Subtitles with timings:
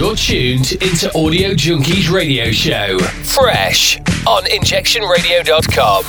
[0.00, 2.98] You're tuned into Audio Junkies Radio Show.
[2.98, 6.04] Fresh on injectionradio.com.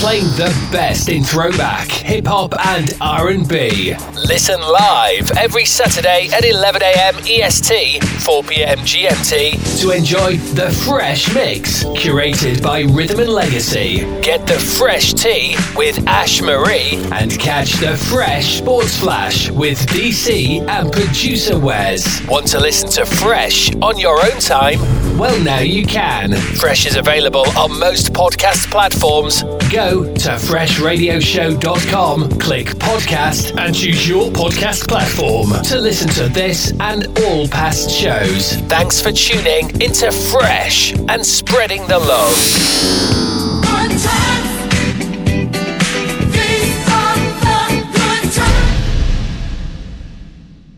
[0.00, 3.96] Playing the best in throwback, hip hop and R&B.
[4.14, 7.16] Listen live every Saturday at 11 a.m.
[7.26, 8.78] EST, 4 p.m.
[8.78, 13.98] GMT to enjoy the Fresh Mix curated by Rhythm and Legacy.
[14.20, 20.60] Get the Fresh Tea with Ash Marie and catch the Fresh Sports Flash with DC
[20.68, 22.24] and producer Wes.
[22.28, 24.78] Want to listen to Fresh on your own time?
[25.18, 26.34] Well, now you can.
[26.34, 29.42] Fresh is available on most podcast platforms.
[29.72, 37.06] Go to freshradioshow.com, click podcast, and choose your podcast platform to listen to this and
[37.24, 38.54] all past shows.
[38.68, 42.36] Thanks for tuning into Fresh and spreading the love.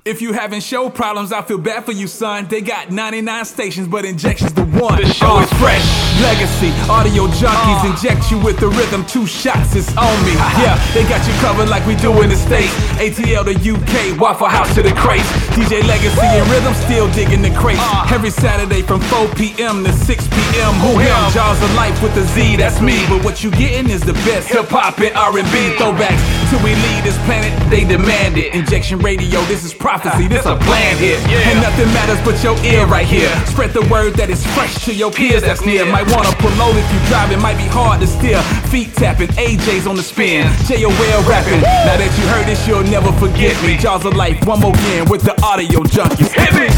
[0.03, 2.47] If you having show problems, I feel bad for you, son.
[2.49, 4.97] They got 99 stations, but injections the one.
[4.97, 5.85] The oh, show is fresh.
[6.24, 7.93] Legacy, audio junkies uh.
[7.93, 9.05] inject you with the rhythm.
[9.05, 10.33] Two shots is on me.
[10.57, 12.73] Yeah, they got you covered like we do in the States.
[12.97, 15.29] ATL to UK, Waffle House to the crates.
[15.52, 17.80] DJ Legacy and Rhythm still digging the crates.
[17.83, 18.09] Uh.
[18.09, 19.85] Every Saturday from 4 p.m.
[19.85, 20.73] to 6 p.m.
[20.80, 21.13] Who him?
[21.33, 23.05] Jaws of Life with the Z, that's me.
[23.09, 26.24] But what you getting is the best hip hop and R&B throwbacks.
[26.49, 28.55] Till we leave this planet, they demand it.
[28.55, 31.18] Injection Radio, this is prophecy, this a plan here.
[31.46, 33.30] And nothing matters but your ear right here.
[33.46, 35.84] Spread the word that is fresh to your peers that's near.
[35.84, 38.40] Might wanna pull over if you drive, it might be hard to steer.
[38.71, 40.48] Feet tapping, AJ's on the spin.
[40.66, 41.23] J.O.L.
[41.28, 41.60] rapping.
[41.60, 43.76] Now that you heard this, you'll never forget me.
[43.76, 46.32] Jaws of Life, one more again with the audio junkies.
[46.32, 46.68] Hit me!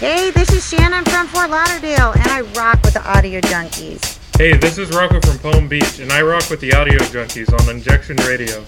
[0.00, 4.18] Hey, this is Shannon from Fort Lauderdale, and I rock with the Audio Junkies.
[4.38, 7.68] Hey, this is Rocco from Palm Beach, and I rock with the Audio Junkies on
[7.68, 8.64] Injection Radio.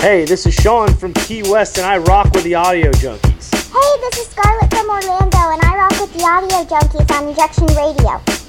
[0.00, 3.52] Hey, this is Sean from Key West, and I rock with the Audio Junkies.
[3.52, 7.66] Hey, this is Scarlett from Orlando, and I rock with the Audio Junkies on Injection
[7.76, 8.39] Radio.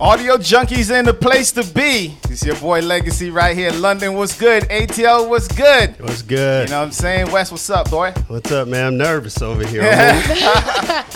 [0.00, 2.16] Audio junkies in the place to be.
[2.30, 3.72] It's your boy Legacy right here.
[3.72, 4.62] London, what's good?
[4.64, 5.98] ATL, what's good?
[5.98, 6.68] What's good?
[6.68, 7.32] You know what I'm saying?
[7.32, 8.12] Wes, what's up, boy?
[8.28, 8.86] What's up, man?
[8.86, 9.82] I'm nervous over here.
[9.90, 10.22] I'm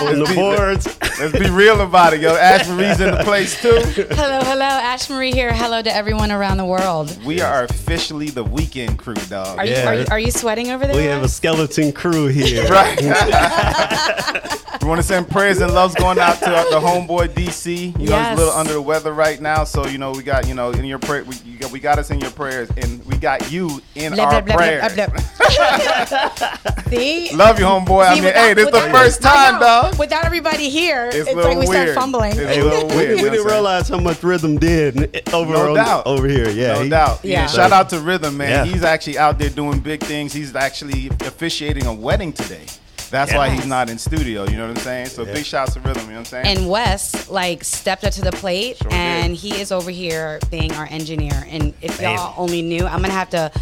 [0.01, 0.87] on, on the boards.
[1.21, 2.35] Let's be real about it, yo.
[2.35, 3.79] Ash Marie's in the place too.
[4.17, 4.65] Hello, hello.
[4.65, 5.53] Ash Marie here.
[5.55, 7.17] Hello to everyone around the world.
[7.25, 9.59] We are officially the weekend crew, dog.
[9.59, 10.97] Are, you, are, you, are you sweating over there?
[10.97, 12.65] We have a skeleton crew here.
[12.69, 13.01] right.
[13.01, 17.77] we want to send prayers and loves going out to the homeboy DC.
[18.01, 18.31] You know, Yes.
[18.31, 20.71] he's a little under the weather right now, so you know we got you know
[20.71, 21.25] in your prayer.
[21.25, 24.25] We, you got, we got us in your prayers, and we got you in Blah,
[24.25, 24.95] our blah, blah, prayers.
[24.95, 26.83] blah, blah.
[26.89, 27.35] See?
[27.35, 28.05] Love you, homeboy.
[28.05, 29.61] I See, mean, hey, this is the first I time, know.
[29.91, 29.99] dog.
[29.99, 31.89] Without everybody here, It's it's, a little like we weird.
[31.91, 32.33] start fumbling.
[32.37, 35.69] It's a little we, weird, we you didn't realize how much rhythm did over No
[35.71, 36.07] on, doubt.
[36.07, 36.51] over here.
[36.51, 37.21] Yeah, No he- doubt.
[37.25, 37.47] Yeah.
[37.47, 38.51] Shout out to Rhythm, man.
[38.67, 38.73] Yeah.
[38.73, 40.33] He's actually out there doing big things.
[40.33, 42.67] He's actually officiating a wedding today.
[43.13, 44.45] That's why he's not in studio.
[44.45, 45.07] You know what I'm saying?
[45.07, 46.03] So big shouts to Rhythm.
[46.05, 46.47] You know what I'm saying?
[46.59, 49.39] And Wes like stepped up to the plate, Sure and did.
[49.39, 51.45] he is over here being our engineer.
[51.49, 52.17] And if Man.
[52.17, 53.53] y'all only knew, I'm gonna have to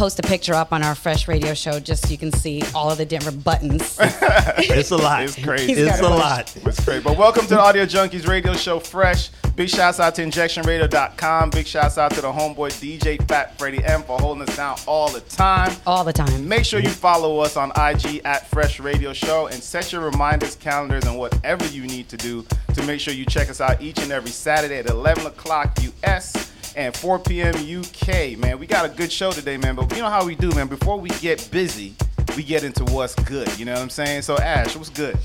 [0.00, 2.90] post a picture up on our Fresh Radio show just so you can see all
[2.90, 3.98] of the different buttons.
[4.00, 5.24] it's a lot.
[5.24, 5.74] It's crazy.
[5.74, 6.56] He's It's a a lot.
[6.56, 7.04] It's great.
[7.04, 9.28] But welcome to the Audio Junkies Radio Show Fresh.
[9.56, 11.50] Big shouts out to injectionradio.com.
[11.50, 15.10] Big shouts out to the homeboy DJ Fat Freddy M for holding us down all
[15.10, 15.76] the time.
[15.86, 16.48] all the time.
[16.48, 20.56] Make sure you follow us on IG at Fresh Radio Show and set your reminders,
[20.56, 23.98] calendars, and whatever you need to do to make sure you check us out each
[23.98, 27.54] and every Saturday at 11 o'clock US and 4 p.m.
[27.54, 28.38] UK.
[28.38, 29.74] Man, we got a good show today, man.
[29.74, 30.66] But you know how we do, man.
[30.68, 31.94] Before we get busy,
[32.36, 33.58] we get into what's good.
[33.58, 34.22] You know what I'm saying?
[34.22, 35.16] So, Ash, what's good?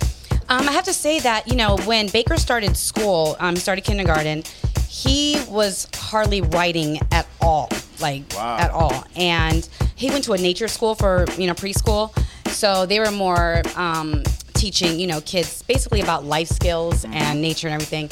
[0.49, 4.43] Um, I have to say that you know when Baker started school, um, started kindergarten.
[4.87, 7.69] He was hardly writing at all,
[7.99, 8.57] like Wow.
[8.57, 12.15] at all, and he went to a nature school for you know preschool.
[12.49, 14.23] So they were more um,
[14.53, 18.09] teaching you know kids basically about life skills and nature and everything.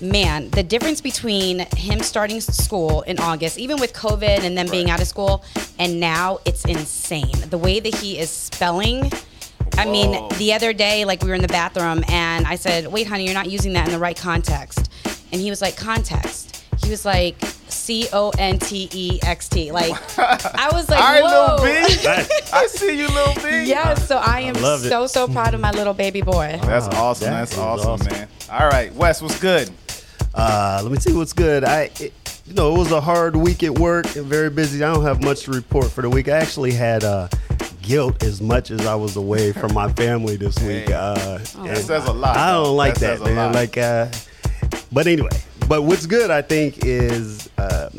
[0.00, 4.90] Man, the difference between him starting school in August, even with COVID and then being
[4.90, 5.42] out of school,
[5.78, 7.32] and now it's insane.
[7.50, 9.10] The way that he is spelling.
[9.76, 13.06] I mean, the other day, like we were in the bathroom, and I said, "Wait,
[13.08, 14.88] honey, you're not using that in the right context."
[15.32, 17.36] And he was like, "Context." He was like,
[17.68, 21.66] "C O N T E X T." Like, I was like, All right, "Whoa." little
[21.66, 22.28] B.
[22.52, 23.64] I see you, little B.
[23.64, 24.88] yes, so I am love it.
[24.88, 26.58] so so proud of my little baby boy.
[26.62, 27.30] That's awesome.
[27.32, 28.12] that That's awesome, awesome.
[28.12, 28.28] man.
[28.50, 29.70] All right, Wes, what's good?
[30.34, 31.64] Uh, let me see what's good.
[31.64, 32.12] I, it,
[32.46, 34.82] you know, it was a hard week at work and very busy.
[34.82, 36.28] I don't have much to report for the week.
[36.28, 37.28] I actually had uh,
[37.82, 40.90] guilt as much as I was away from my family this week.
[40.90, 42.36] Uh, That says a lot.
[42.36, 43.36] I don't like That that, man.
[43.36, 43.54] lot.
[43.54, 44.08] Like, uh,
[44.92, 45.28] but anyway.
[45.68, 47.90] But what's good, I think, is uh,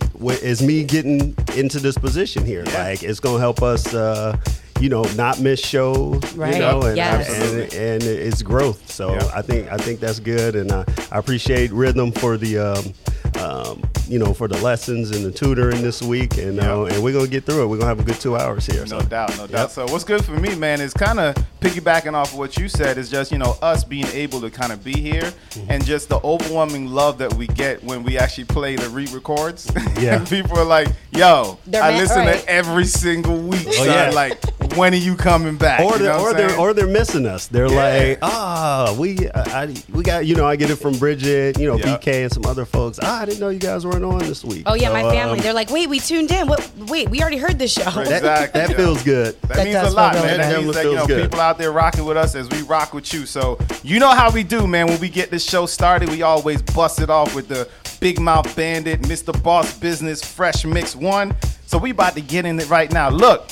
[0.42, 2.64] is me getting into this position here.
[2.66, 2.84] Yeah.
[2.86, 4.36] Like, it's gonna help us, uh,
[4.80, 6.54] you know, not miss shows, Right.
[6.56, 7.30] you know, and, Yes.
[7.30, 8.92] and and it's growth.
[8.92, 12.58] So I think I think that's good, and I, I appreciate Rhythm for the.
[12.60, 12.94] Um,
[13.38, 17.14] um, you know, for the lessons and the tutoring this week, and uh, and we're
[17.14, 17.68] gonna get through it.
[17.68, 18.82] We're gonna have a good two hours here.
[18.82, 19.02] No so.
[19.02, 19.72] doubt, no doubt.
[19.72, 22.98] So what's good for me, man, is kind of piggybacking off of what you said
[22.98, 25.72] is just you know us being able to kind of be here Mm-hmm.
[25.72, 29.70] and just the overwhelming love that we get when we actually play the re-records.
[30.00, 30.24] Yeah.
[30.26, 32.40] people are like, "Yo, They're I listen right.
[32.40, 33.88] to every single week." Oh, son.
[33.88, 34.10] yeah.
[34.12, 34.40] Like,
[34.78, 35.82] when are you coming back?
[35.82, 37.48] or they're know or they're or they're missing us.
[37.48, 38.08] They're Yeah.
[38.10, 41.68] like, ah, we I, I- we got you know I get it from Bridget, you
[41.68, 41.98] know Yeah.
[41.98, 43.00] BK and some other folks.
[43.02, 44.64] Ah, I didn't know you guys weren't on this week.
[44.66, 45.38] Oh yeah, So, my family.
[45.40, 46.48] um, They're like, wait, we tuned in.
[46.48, 46.72] What?
[46.88, 47.84] Wait, we already heard this show.
[47.84, 48.08] Right.
[48.08, 48.76] that, Exactly, that yeah.
[48.78, 49.42] feels good.
[49.42, 50.40] That, That means does a lot, feel man.
[50.40, 50.64] really That good.
[50.64, 51.24] means that Definitely you know good.
[51.30, 53.26] people out there rocking with us as we rock with you.
[53.26, 54.88] So you know how we do, man.
[54.88, 57.68] When we get this show started, we always bust it off with the
[58.00, 59.34] Big Mouth Bandit, Mr.
[59.44, 61.36] Boss Business, Fresh Mix One.
[61.66, 63.10] So we about to get in it right now.
[63.10, 63.48] Look.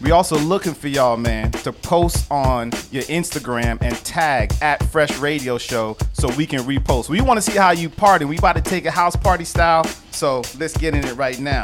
[0.00, 5.18] We also looking for y'all, man, to post on your Instagram and tag at Fresh
[5.18, 7.08] Radio Show so we can repost.
[7.08, 8.26] We want to see how you party.
[8.26, 11.62] We about to take a house party style, so let's get in it right now.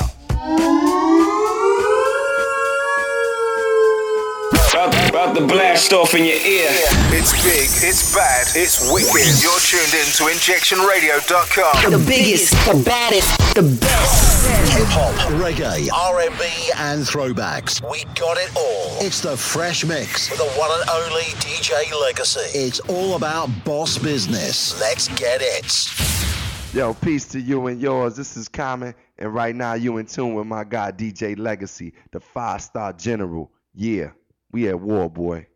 [4.82, 6.67] About, about to blast off in your ear.
[7.14, 9.40] It's big, it's bad, it's wicked.
[9.40, 11.93] You're tuned in to injectionradio.com.
[11.93, 14.73] The biggest, the baddest, the best.
[14.73, 17.81] Hip hop, reggae, R&B, and throwbacks.
[17.88, 19.06] We got it all.
[19.06, 22.58] It's the Fresh Mix with the one and only DJ Legacy.
[22.58, 24.81] It's all about boss business.
[24.81, 26.75] Let's get it.
[26.75, 28.17] Yo, peace to you and yours.
[28.17, 32.19] This is Common, and right now you in tune with my guy DJ Legacy, the
[32.19, 33.52] five star general.
[33.75, 34.11] Yeah,
[34.52, 35.46] we at war, boy.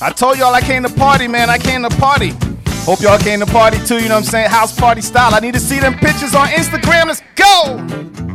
[0.00, 1.48] I told y'all I came to party, man.
[1.48, 2.34] I came to party.
[2.84, 4.50] Hope y'all came to party too, you know what I'm saying?
[4.50, 5.34] House party style.
[5.34, 7.06] I need to see them pictures on Instagram.
[7.06, 8.33] Let's go!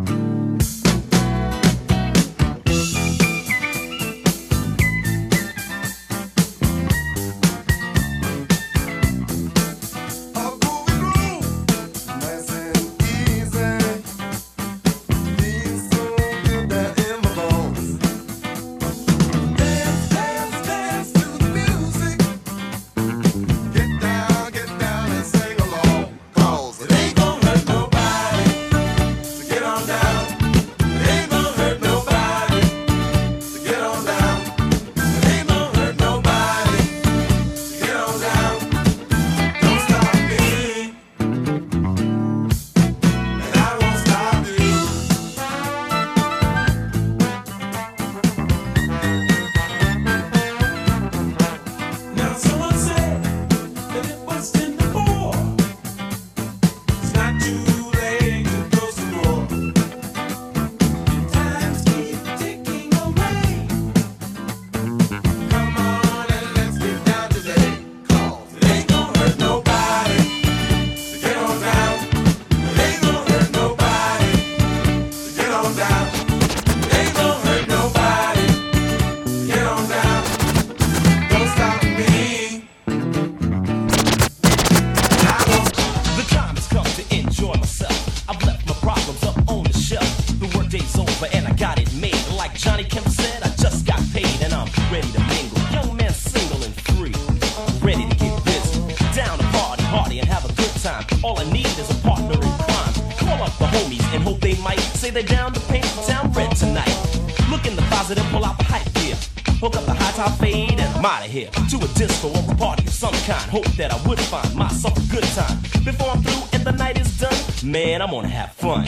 [110.99, 111.49] I'm out of here.
[111.49, 113.49] To a disco or a party of some kind.
[113.49, 115.57] Hope that I would find myself a good time.
[115.85, 118.85] Before I'm through and the night is done, man, I'm gonna have fun.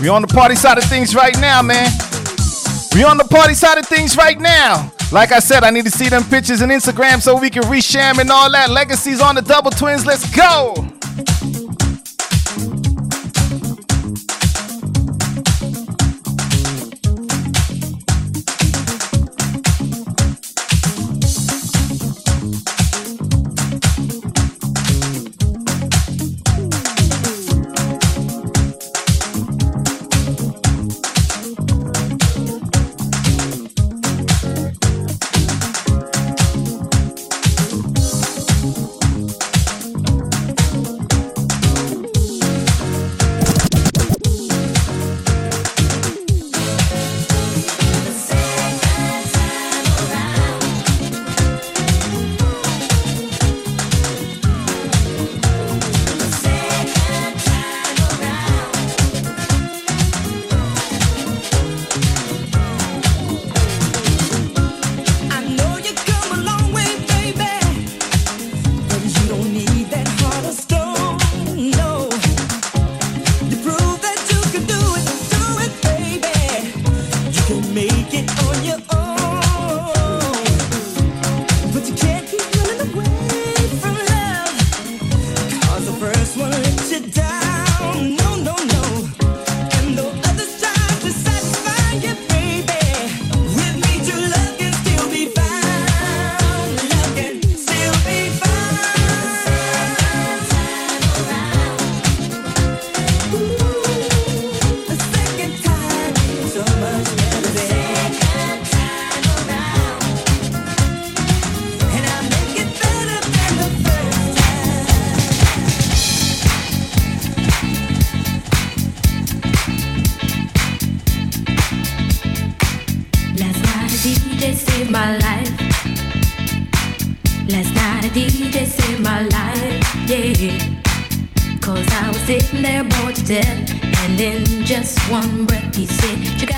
[0.00, 1.90] We on the party side of things right now, man.
[2.94, 4.90] We on the party side of things right now.
[5.12, 8.18] Like I said, I need to see them pictures and Instagram so we can reshare
[8.18, 8.70] and all that.
[8.70, 10.06] Legacies on the double twins.
[10.06, 10.89] Let's go.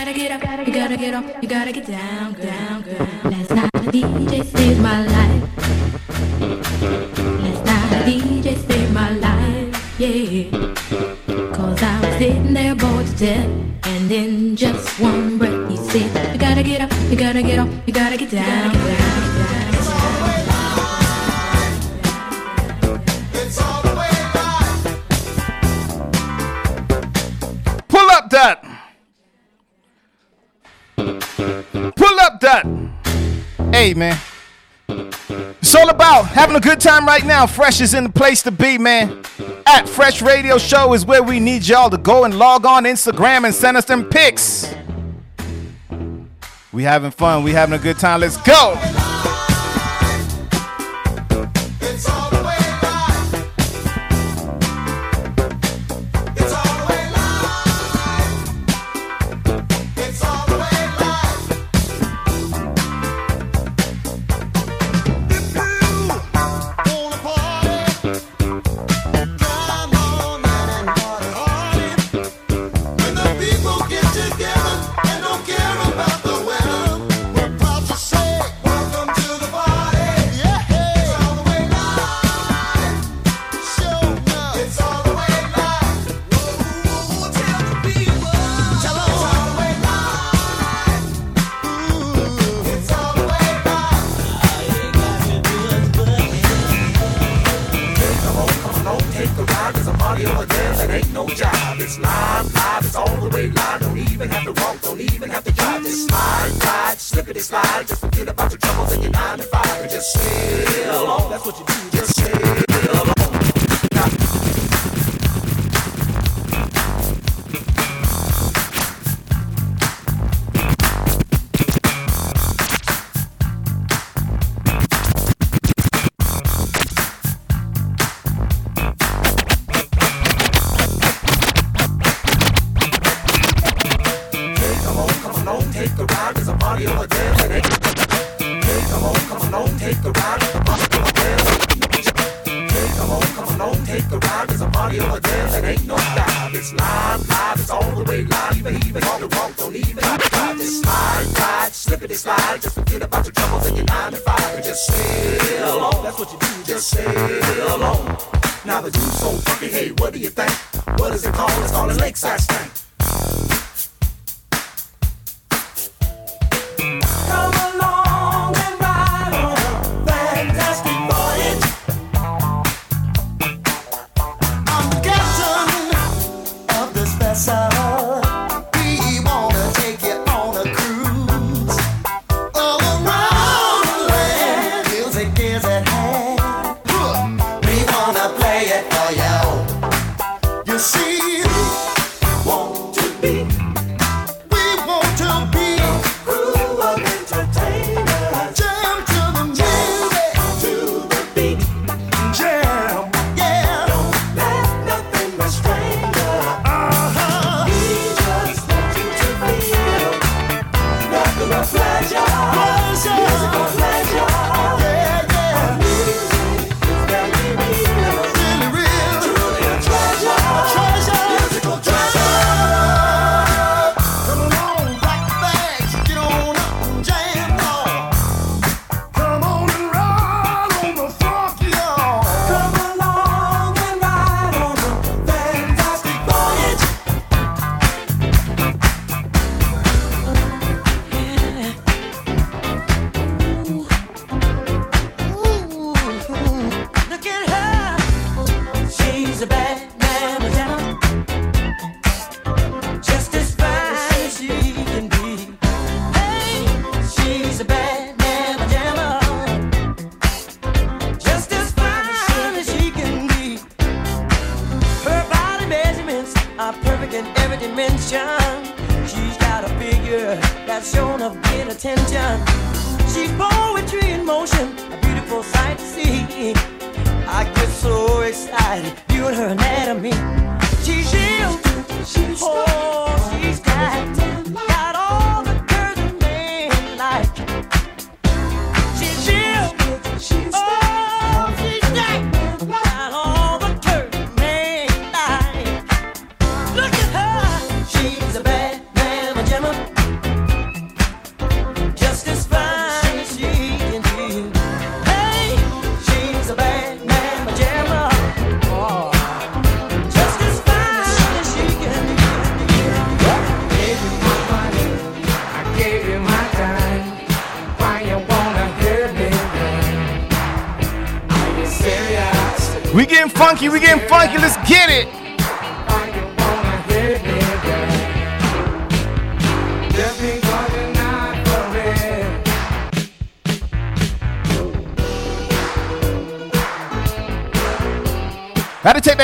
[0.04, 3.30] Gotta get up, you gotta get up, you gotta get down, down, down.
[3.30, 5.42] Last night a DJ saved my life.
[7.44, 10.50] Last night a DJ saved my life, yeah.
[11.54, 13.48] Cause I was sitting there bored to death.
[13.84, 17.68] And in just one breath he said, You gotta get up, you gotta get up,
[17.86, 19.41] you gotta get down, down,
[32.42, 32.66] that.
[33.72, 34.18] Hey, man.
[34.88, 37.46] It's all about having a good time right now.
[37.46, 39.22] Fresh is in the place to be, man.
[39.64, 43.44] At Fresh Radio Show is where we need y'all to go and log on Instagram
[43.44, 44.74] and send us them pics.
[46.72, 47.42] We having fun.
[47.44, 48.20] We having a good time.
[48.20, 49.21] Let's go.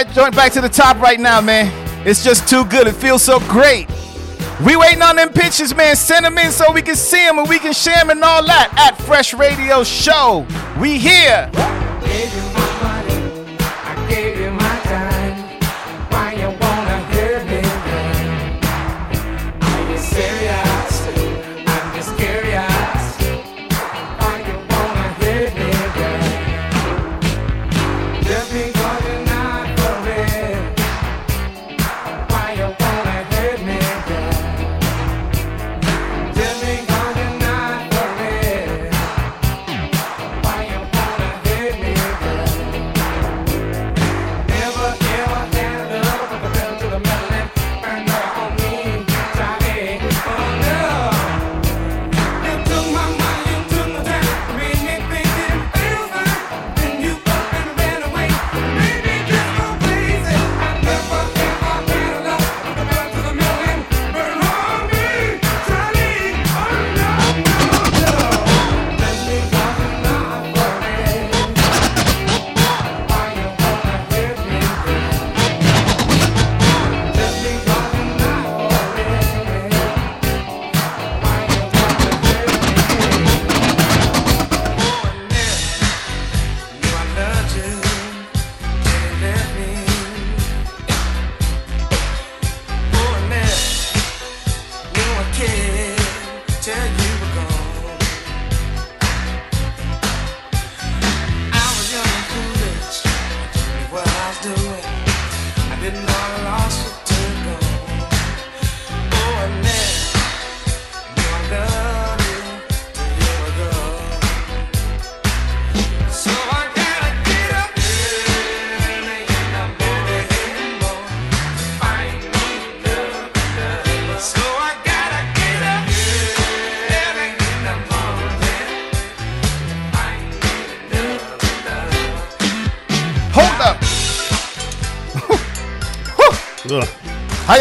[0.04, 1.72] that joint back to the top right now, man.
[2.06, 2.86] It's just too good.
[2.86, 3.88] It feels so great.
[4.64, 5.96] We waiting on them pictures, man.
[5.96, 8.44] Send them in so we can see them and we can share them and all
[8.46, 10.46] that at Fresh Radio Show.
[10.80, 11.50] We here.
[11.52, 12.47] Baby.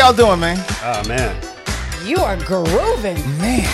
[0.08, 0.58] Y'all doing, man?
[0.84, 1.36] Oh man,
[2.06, 3.17] You are grooving.
[3.39, 3.67] Man.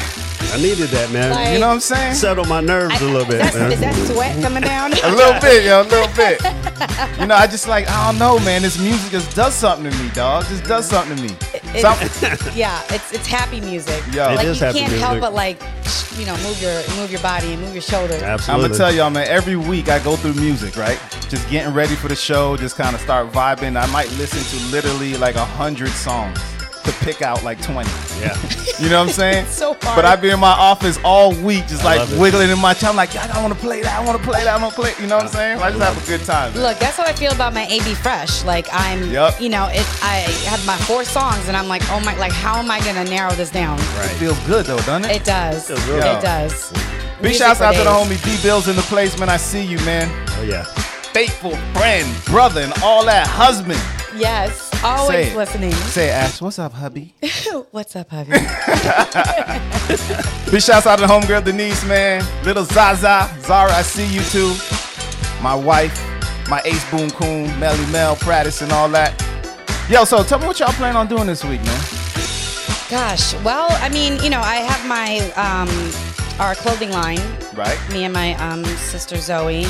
[0.52, 1.32] I needed that, man.
[1.32, 2.14] Like- You know what I'm saying?
[2.16, 3.72] Settle my nerves a little bit, That's, man.
[3.72, 4.92] is that sweat coming down?
[4.94, 6.42] A little bit, yo, a little bit.
[7.20, 8.62] You know, I just like I don't know, man.
[8.64, 10.46] This music just does something to me, dog.
[10.46, 11.36] Just does something to me.
[11.76, 11.98] It- Some-
[12.56, 14.02] yeah, it's it's happy music.
[14.12, 14.32] Yo.
[14.32, 15.22] It like is you happy can't help music.
[15.22, 15.62] but like,
[16.18, 18.22] you know, move your move your body and move your shoulders.
[18.22, 18.66] Absolutely.
[18.66, 19.28] I'm gonna tell y'all, man.
[19.28, 21.00] Every week I go through music, right?
[21.34, 23.76] Just getting ready for the show, just kind of start vibing.
[23.76, 26.40] I might listen to literally like a hundred songs
[26.84, 27.90] to pick out like 20.
[28.22, 28.38] Yeah.
[28.80, 29.46] You know what I'm saying?
[29.48, 29.96] so hard.
[29.96, 32.20] But I'd be in my office all week, just I like love it.
[32.20, 32.90] wiggling in my chair.
[32.90, 34.00] I'm like, yeah, I want to play that.
[34.00, 34.60] I want to play that.
[34.60, 34.94] I want to play.
[35.00, 35.60] You know what I'm saying?
[35.60, 36.54] I just have a good time.
[36.54, 38.44] Look, that's how I feel about my AB Fresh.
[38.44, 39.40] Like I'm, Yup.
[39.42, 39.86] you know, it.
[40.04, 43.06] I have my four songs, and I'm like, oh my, like how am I gonna
[43.06, 43.80] narrow this down?
[43.80, 45.18] It feels good though, doesn't it?
[45.18, 45.68] It does.
[45.68, 46.04] Feels It good.
[46.04, 46.22] Yo.
[46.22, 46.72] does.
[47.22, 49.30] Big shouts out to the homie D Bills in the place, man.
[49.30, 50.10] I see you, man.
[50.40, 50.66] Oh yeah.
[51.14, 53.28] Faithful friend, brother, and all that.
[53.28, 53.80] Husband.
[54.20, 55.72] Yes, always Say listening.
[55.72, 57.14] Say, Ash, what's up, hubby?
[57.72, 58.32] What's up, hubby?
[60.52, 62.26] Big shouts out to the homegirl Denise, man.
[62.44, 64.56] Little Zaza, Zara, I see you too.
[65.44, 65.96] My wife,
[66.50, 69.14] my ace boom coon, Melly Mel, Prattis, and all that.
[69.88, 71.82] Yo, so tell me what y'all plan on doing this week, man.
[72.90, 75.70] Gosh, well, I mean, you know, I have my um,
[76.40, 77.20] our clothing line.
[77.54, 77.78] Right.
[77.92, 79.66] Me and my um, sister Zoe.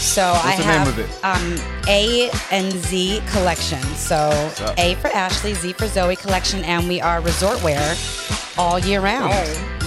[0.00, 1.24] So I What's the name have of it?
[1.24, 3.82] um, A and Z collection.
[3.94, 4.16] So
[4.64, 4.78] up?
[4.78, 7.94] A for Ashley, Z for Zoe collection, and we are resort wear
[8.58, 9.30] all year round.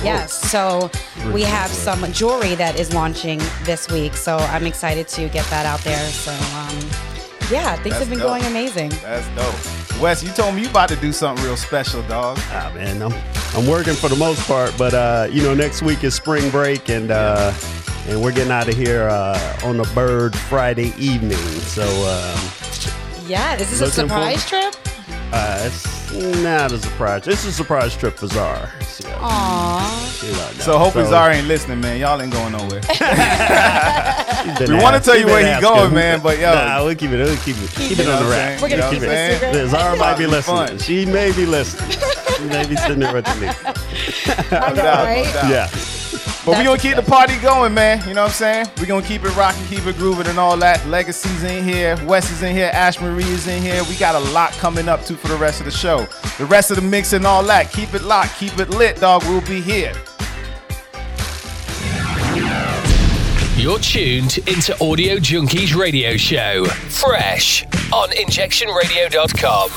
[0.04, 0.34] Yes.
[0.52, 0.92] So
[1.32, 4.14] we have some jewelry that is launching this week.
[4.16, 6.06] So I'm excited to get that out there.
[6.10, 6.78] So um,
[7.52, 8.28] yeah, things That's have been dope.
[8.28, 8.90] going amazing.
[9.02, 10.02] That's dope.
[10.02, 12.38] Wes, you told me you about to do something real special, dog.
[12.52, 13.14] Ah man, I'm
[13.56, 16.90] I'm working for the most part, but uh, you know, next week is spring break
[16.90, 17.52] and uh
[18.08, 21.38] and we're getting out of here uh on a bird Friday evening.
[21.38, 22.40] So um
[23.28, 24.76] Yeah, this is this a Looking for- surprise trip?
[25.32, 26.04] uh it's
[26.44, 27.28] not a surprise.
[27.28, 28.70] It's a surprise trip for Zara.
[28.84, 30.24] So, Aww.
[30.24, 32.00] you know, So hopefully Zara ain't listening, man.
[32.00, 32.82] Y'all ain't going nowhere.
[34.60, 35.70] She's we want to tell you where he asking.
[35.74, 36.20] going, man.
[36.22, 37.18] But yo, nah, we'll keep it.
[37.18, 37.70] We'll keep it.
[37.72, 38.60] Keep, it on the what rack.
[38.60, 38.62] saying?
[38.62, 39.70] We're gonna We'll keep it a secret?
[39.70, 40.76] Zara might be It'll fun.
[40.76, 40.80] listening.
[40.80, 41.92] She may be listening.
[42.38, 43.64] she may be sitting there with Denise.
[44.52, 45.50] no doubt, no doubt.
[45.50, 45.70] Yeah.
[46.46, 48.06] But we gonna keep the party going, man.
[48.06, 48.68] You know what I'm saying?
[48.78, 50.86] We're gonna keep it rocking, keep it grooving and all that.
[50.88, 53.82] Legacy's in here, Wes is in here, Ash Marie is in here.
[53.86, 56.06] We got a lot coming up too for the rest of the show.
[56.38, 57.72] The rest of the mix and all that.
[57.72, 59.24] Keep it locked, keep it lit, dog.
[59.24, 59.94] We'll be here.
[63.56, 69.70] You're tuned into Audio Junkies Radio Show, fresh on injectionradio.com.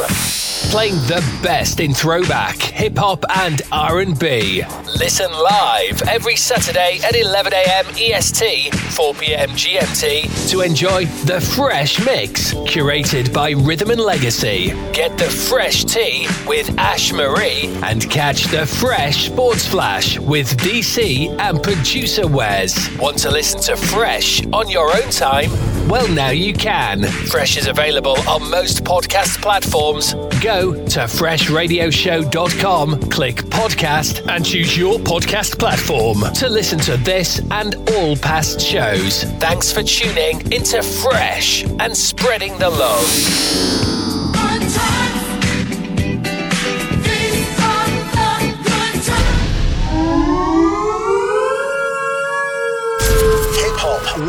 [0.71, 4.65] Playing the best in throwback, hip hop, and R&B.
[4.99, 7.85] Listen live every Saturday at 11 a.m.
[7.95, 9.51] EST, 4 p.m.
[9.51, 14.69] GMT to enjoy the fresh mix curated by Rhythm and Legacy.
[14.95, 21.39] Get the fresh tea with Ash Marie and catch the fresh sports flash with DC
[21.39, 22.91] and producer Wes.
[22.97, 25.76] Want to listen to Fresh on your own time?
[25.89, 27.05] Well, now you can.
[27.05, 30.15] Fresh is available on most podcast platforms.
[30.43, 37.77] Go to freshradioshow.com, click podcast, and choose your podcast platform to listen to this and
[37.91, 39.23] all past shows.
[39.39, 44.06] Thanks for tuning into Fresh and spreading the love.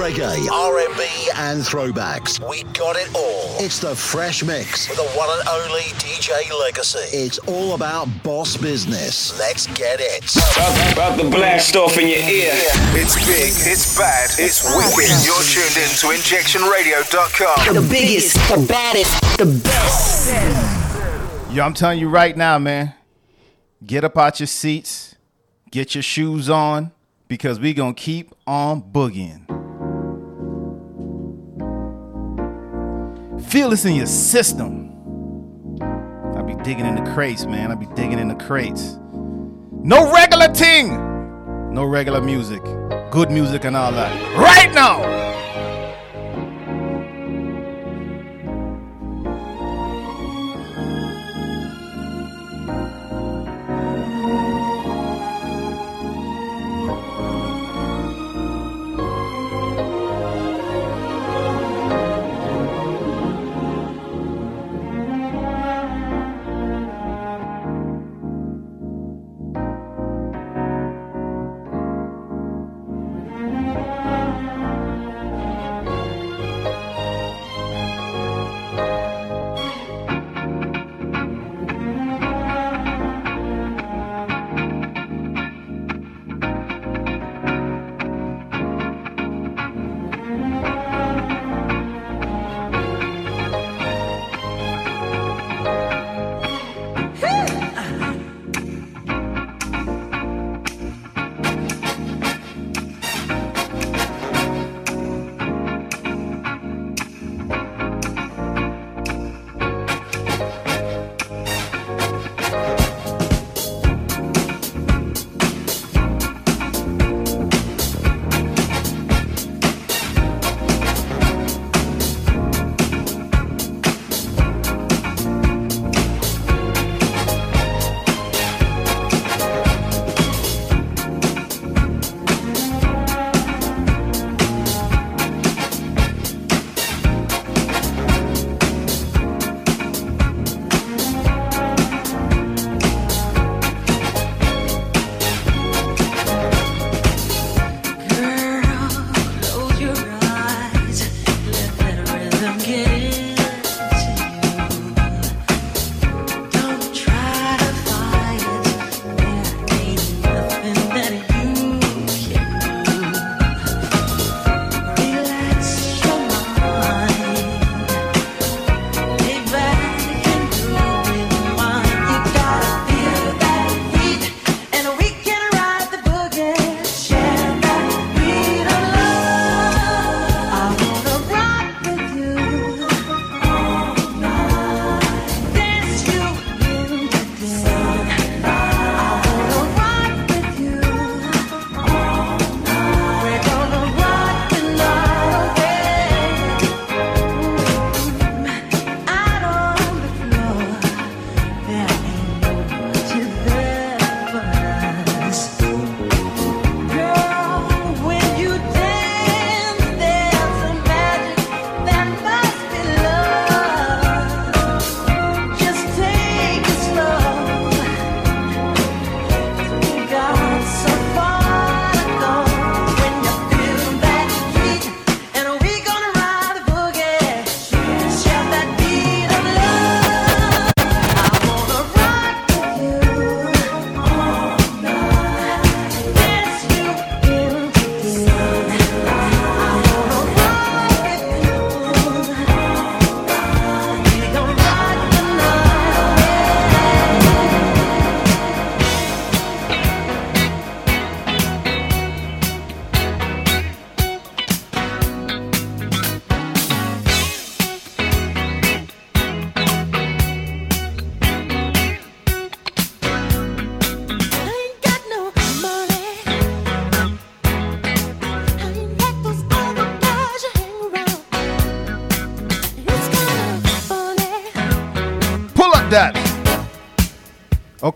[0.08, 2.40] Reggae, R&B, and throwbacks.
[2.50, 3.58] We got it all.
[3.60, 7.18] It's the Fresh Mix with the one and only DJ Legacy.
[7.18, 9.38] It's all about boss business.
[9.38, 10.24] Let's get it.
[10.56, 12.54] About, about the blast off in your ear.
[12.96, 15.12] It's big, it's bad, it's wicked.
[15.26, 17.76] You're tuned in to injectionradio.com.
[17.76, 21.52] The biggest, the baddest, the best.
[21.52, 22.94] Yo, I'm telling you right now, man.
[23.86, 25.16] Get up out your seats,
[25.70, 26.92] get your shoes on,
[27.28, 29.67] because we gonna keep on boogieing.
[33.48, 34.94] Feel this in your system.
[36.36, 37.72] I be digging in the crates, man.
[37.72, 38.98] I be digging in the crates.
[39.12, 41.74] No regular ting.
[41.74, 42.62] No regular music.
[43.10, 44.38] Good music and all that.
[44.38, 45.27] Right now.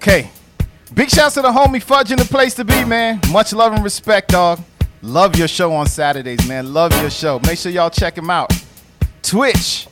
[0.01, 0.31] Okay.
[0.95, 3.19] Big shouts to the homie Fudge in the place to be, man.
[3.31, 4.59] Much love and respect, dog.
[5.03, 6.73] Love your show on Saturdays, man.
[6.73, 7.39] Love your show.
[7.45, 8.51] Make sure y'all check him out.
[9.21, 9.87] Twitch.tv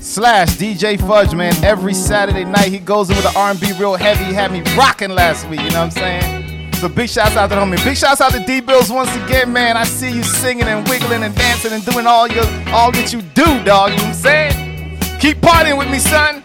[0.00, 1.54] slash DJ Fudge, man.
[1.64, 4.24] Every Saturday night he goes in with the R&B real heavy.
[4.24, 6.72] He had me rocking last week, you know what I'm saying?
[6.74, 7.82] So big shouts out to the homie.
[7.84, 9.76] Big shouts out to D Bills once again, man.
[9.76, 13.22] I see you singing and wiggling and dancing and doing all your all that you
[13.22, 13.90] do, dog.
[13.92, 15.20] You know what I'm saying?
[15.20, 16.42] Keep partying with me, son.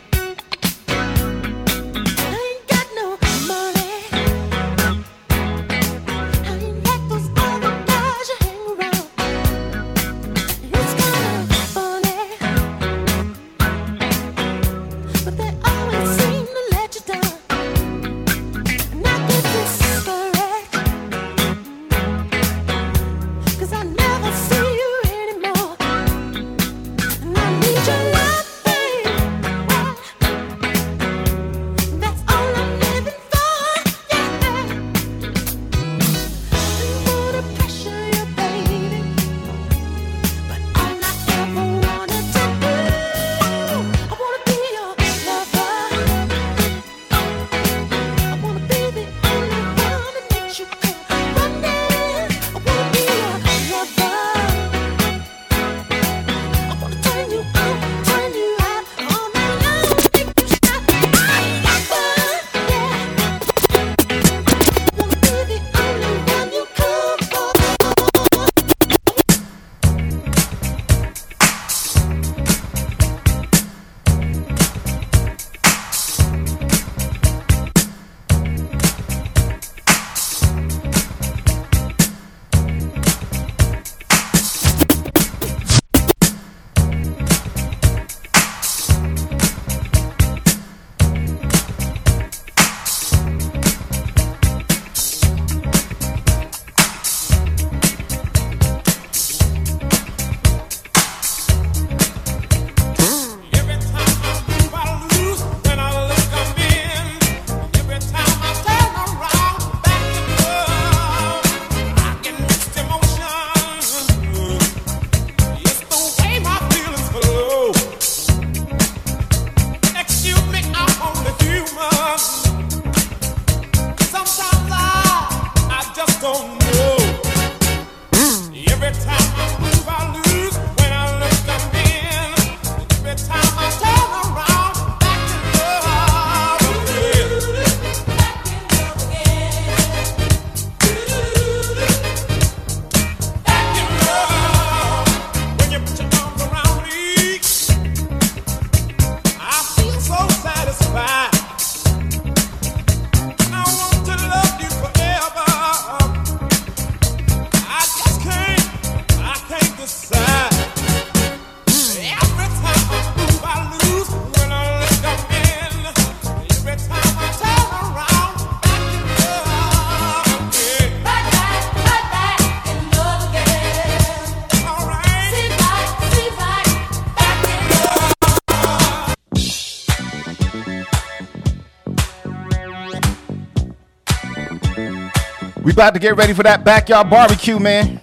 [185.74, 188.00] About to get ready for that backyard barbecue, man.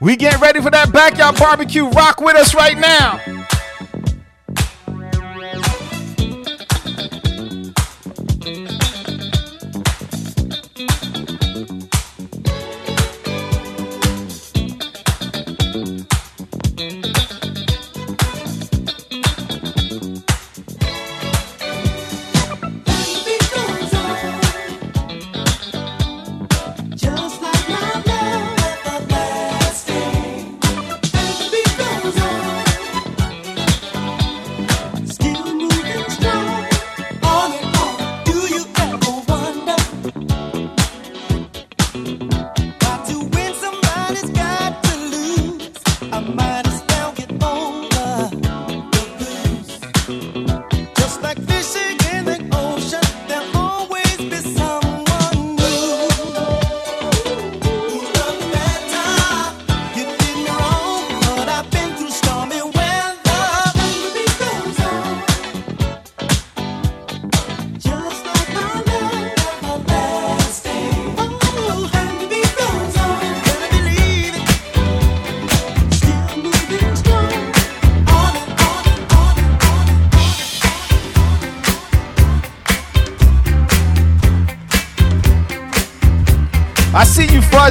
[0.00, 1.88] We getting ready for that backyard barbecue.
[1.88, 3.20] Rock with us right now.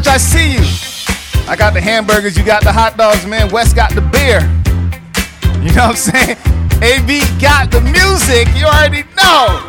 [0.06, 0.66] I see you.
[1.50, 2.38] I got the hamburgers.
[2.38, 3.50] You got the hot dogs, man.
[3.52, 4.42] Wes got the beer.
[5.64, 6.38] You know what I'm saying?
[6.84, 8.48] AB got the music.
[8.56, 9.67] You already know.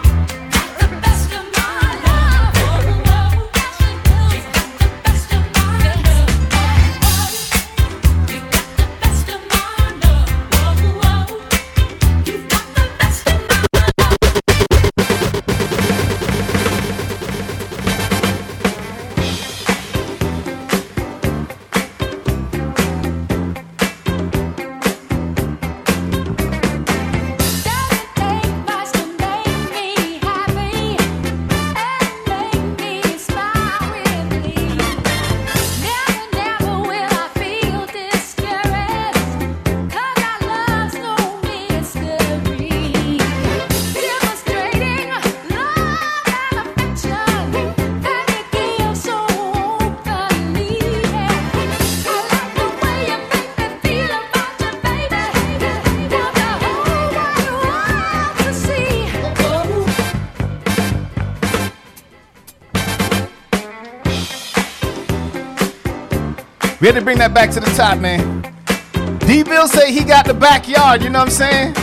[66.89, 68.41] We had to bring that back to the top, man.
[69.27, 71.73] D Bill say he got the backyard, you know what I'm saying?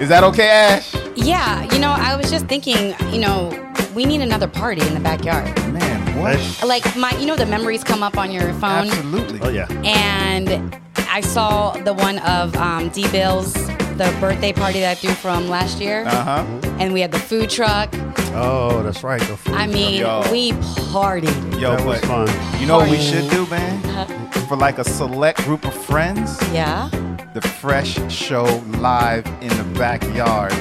[0.00, 0.94] Is that okay, Ash?
[1.16, 3.50] Yeah, you know, I was just thinking, you know,
[3.92, 5.46] we need another party in the backyard.
[5.72, 6.38] Man, what?
[6.64, 8.86] Like my, you know, the memories come up on your phone.
[8.86, 9.40] Absolutely.
[9.40, 9.66] Oh yeah.
[9.82, 15.14] And I saw the one of um, D Bill's, the birthday party that I threw
[15.14, 16.04] from last year.
[16.06, 16.44] Uh huh.
[16.78, 17.92] And we had the food truck.
[18.32, 19.20] Oh, that's right.
[19.20, 20.22] The food I mean, Yo.
[20.30, 20.52] we
[20.92, 21.60] partied.
[21.60, 22.28] Yo, That was fun.
[22.60, 23.20] you know what we mm-hmm.
[23.20, 23.84] should do, man?
[23.86, 24.40] Uh-huh.
[24.46, 26.88] For like a select group of friends, Yeah.
[27.34, 28.44] the Fresh Show
[28.78, 30.52] live in the backyard.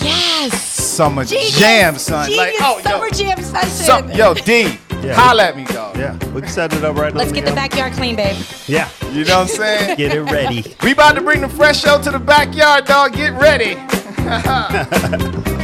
[0.00, 0.62] Yes.
[0.62, 2.34] Summer Genius, jam, son.
[2.36, 3.70] Like, oh, summer yo, jam session.
[3.70, 5.14] some, yo, D, Yeah.
[5.14, 5.96] holla at me, dog.
[5.96, 7.18] Yeah, we can set it up right now.
[7.18, 8.36] Let's get the backyard clean, babe.
[8.66, 8.88] Yeah.
[9.12, 9.96] You know what I'm saying?
[9.98, 10.74] Get it ready.
[10.82, 13.14] We about to bring the Fresh Show to the backyard, dog.
[13.14, 13.76] Get ready.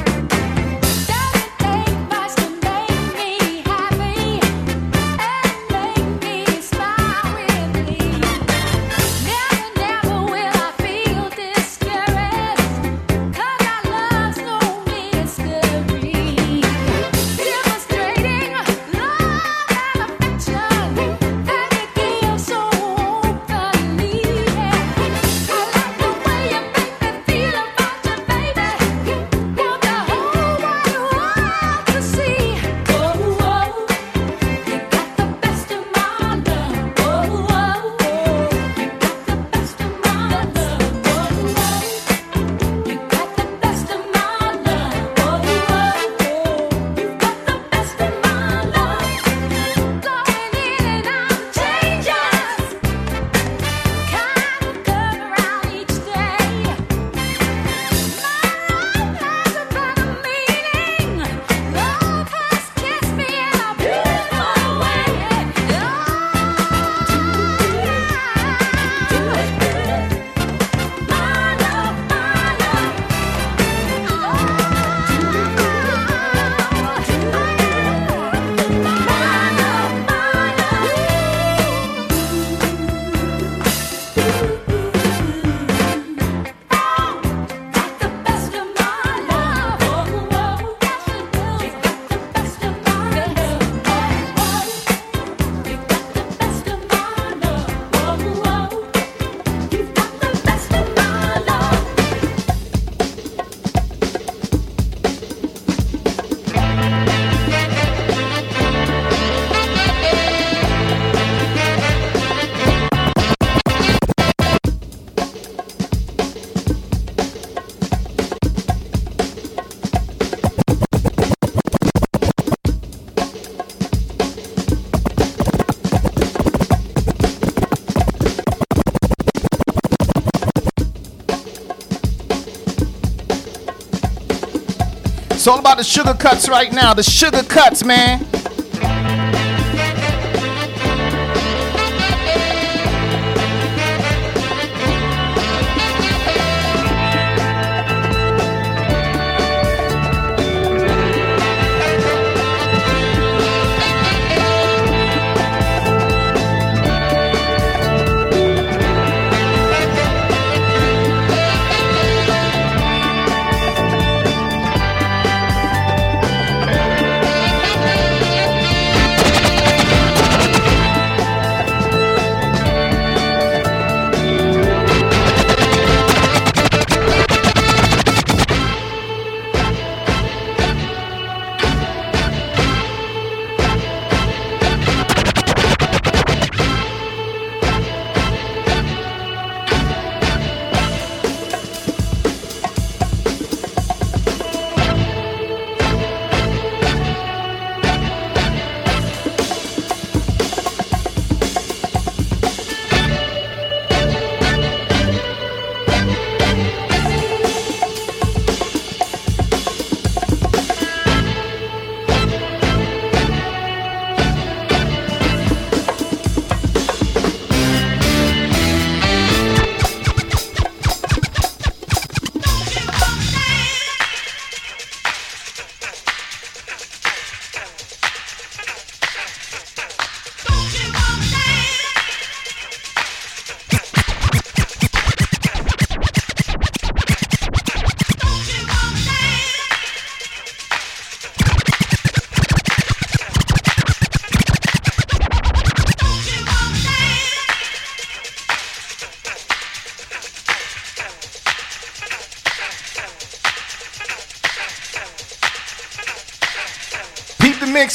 [135.44, 136.94] It's all about the sugar cuts right now.
[136.94, 138.24] The sugar cuts, man.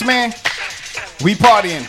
[0.04, 0.32] man,
[1.24, 1.88] we partying.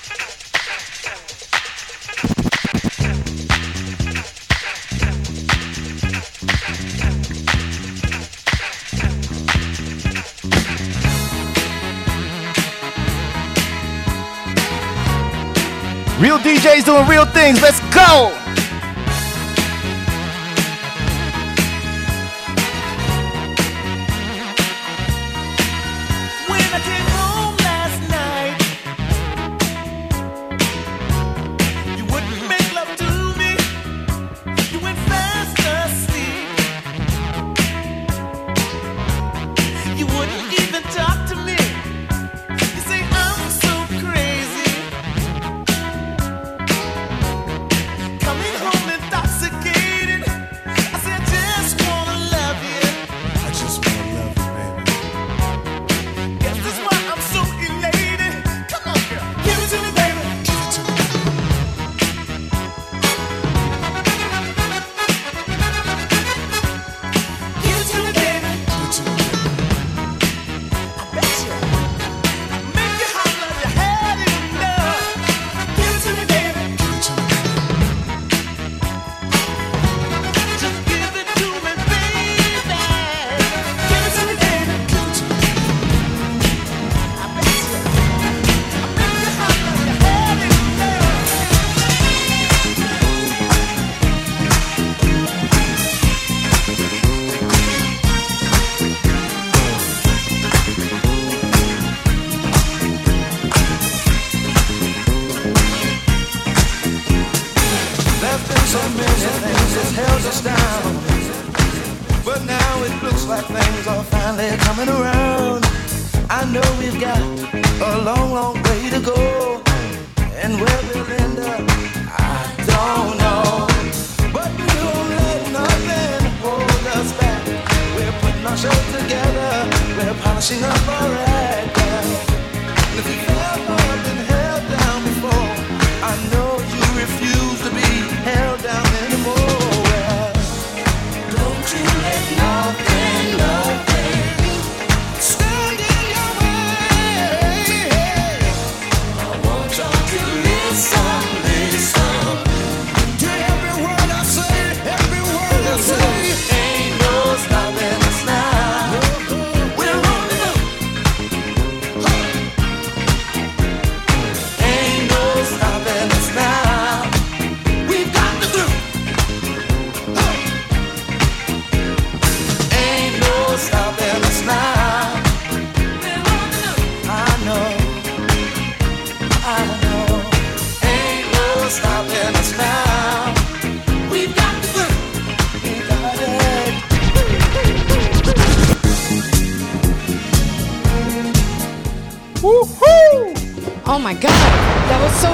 [16.20, 17.62] Real DJs doing real things.
[17.62, 18.39] Let's go.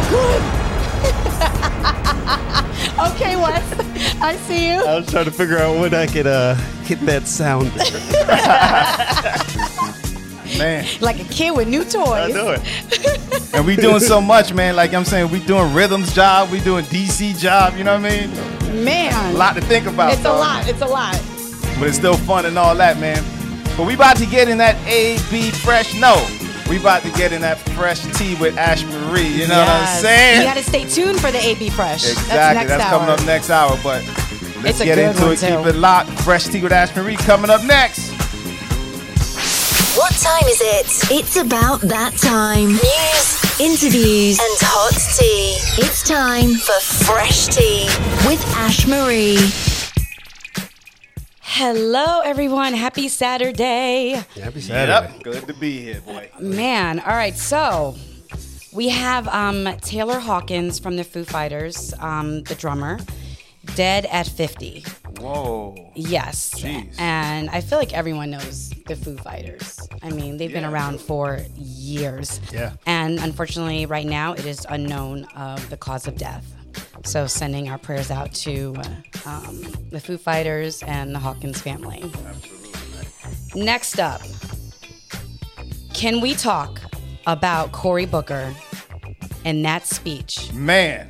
[3.10, 4.84] okay, Wes, I see you.
[4.84, 6.54] I was trying to figure out when I could uh,
[6.84, 7.72] hit that sound.
[10.58, 10.86] Man.
[11.00, 12.06] Like a kid with new toys.
[12.06, 13.54] I know it.
[13.54, 14.74] And we doing so much, man.
[14.76, 17.76] Like I'm saying, we doing rhythms job, we doing DC job.
[17.76, 18.84] You know what I mean?
[18.84, 19.34] Man.
[19.34, 20.12] A lot to think about.
[20.12, 20.66] It's a lot.
[20.68, 21.12] It's a lot.
[21.78, 23.22] but it's still fun and all that, man.
[23.76, 25.94] But we about to get in that A B fresh.
[26.00, 26.26] No,
[26.70, 28.82] we about to get in that fresh tea with Ash
[29.16, 29.28] Marie.
[29.28, 30.40] You know what I'm saying?
[30.40, 32.04] You got to stay tuned for the AB Fresh.
[32.10, 32.36] Exactly.
[32.36, 32.98] That's next That's, hour.
[32.98, 33.78] coming up next hour.
[33.82, 34.04] But
[34.62, 35.38] let's get into it.
[35.38, 35.46] too.
[35.56, 36.10] Keep it locked.
[36.20, 38.12] Fresh tea with Ash Marie coming up next.
[39.96, 41.10] What time is it?
[41.10, 42.68] It's about that time.
[42.68, 45.56] News, interviews, and hot tea.
[45.82, 47.86] It's time for Fresh Tea
[48.28, 49.38] with Ash Marie.
[51.40, 52.74] Hello, everyone.
[52.74, 54.22] Happy Saturday.
[54.38, 55.22] Happy Yep.
[55.22, 56.28] Good to be here, boy.
[56.38, 57.34] Man, all right.
[57.34, 57.96] So
[58.76, 62.98] we have um, Taylor Hawkins from the Foo Fighters, um, the drummer,
[63.74, 64.84] dead at 50.
[65.18, 65.92] Whoa.
[65.94, 66.50] Yes.
[66.60, 66.94] Jeez.
[67.00, 69.80] And I feel like everyone knows the Foo Fighters.
[70.02, 72.38] I mean, they've been around for years.
[72.52, 72.74] Yeah.
[72.84, 76.44] And unfortunately, right now, it is unknown of the cause of death.
[77.04, 82.02] So, sending our prayers out to uh, um, the Foo Fighters and the Hawkins family.
[82.02, 83.64] Absolutely.
[83.64, 84.20] Next up,
[85.94, 86.80] can we talk
[87.26, 88.54] about Cory Booker
[89.46, 91.08] and that speech Man,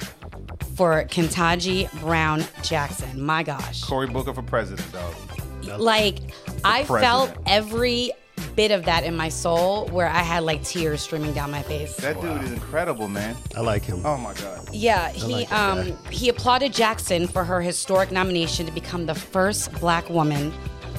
[0.76, 3.20] for Ketanji Brown Jackson?
[3.20, 3.82] My gosh.
[3.82, 5.80] Cory Booker for president, dog.
[5.80, 6.18] like
[6.62, 7.01] I president.
[7.01, 8.12] felt every
[8.55, 11.97] bit of that in my soul where I had like tears streaming down my face.
[11.97, 13.34] That dude is incredible, man.
[13.57, 14.05] I like him.
[14.05, 14.68] Oh my god.
[14.72, 19.14] Yeah, he like that um he applauded Jackson for her historic nomination to become the
[19.14, 20.53] first black woman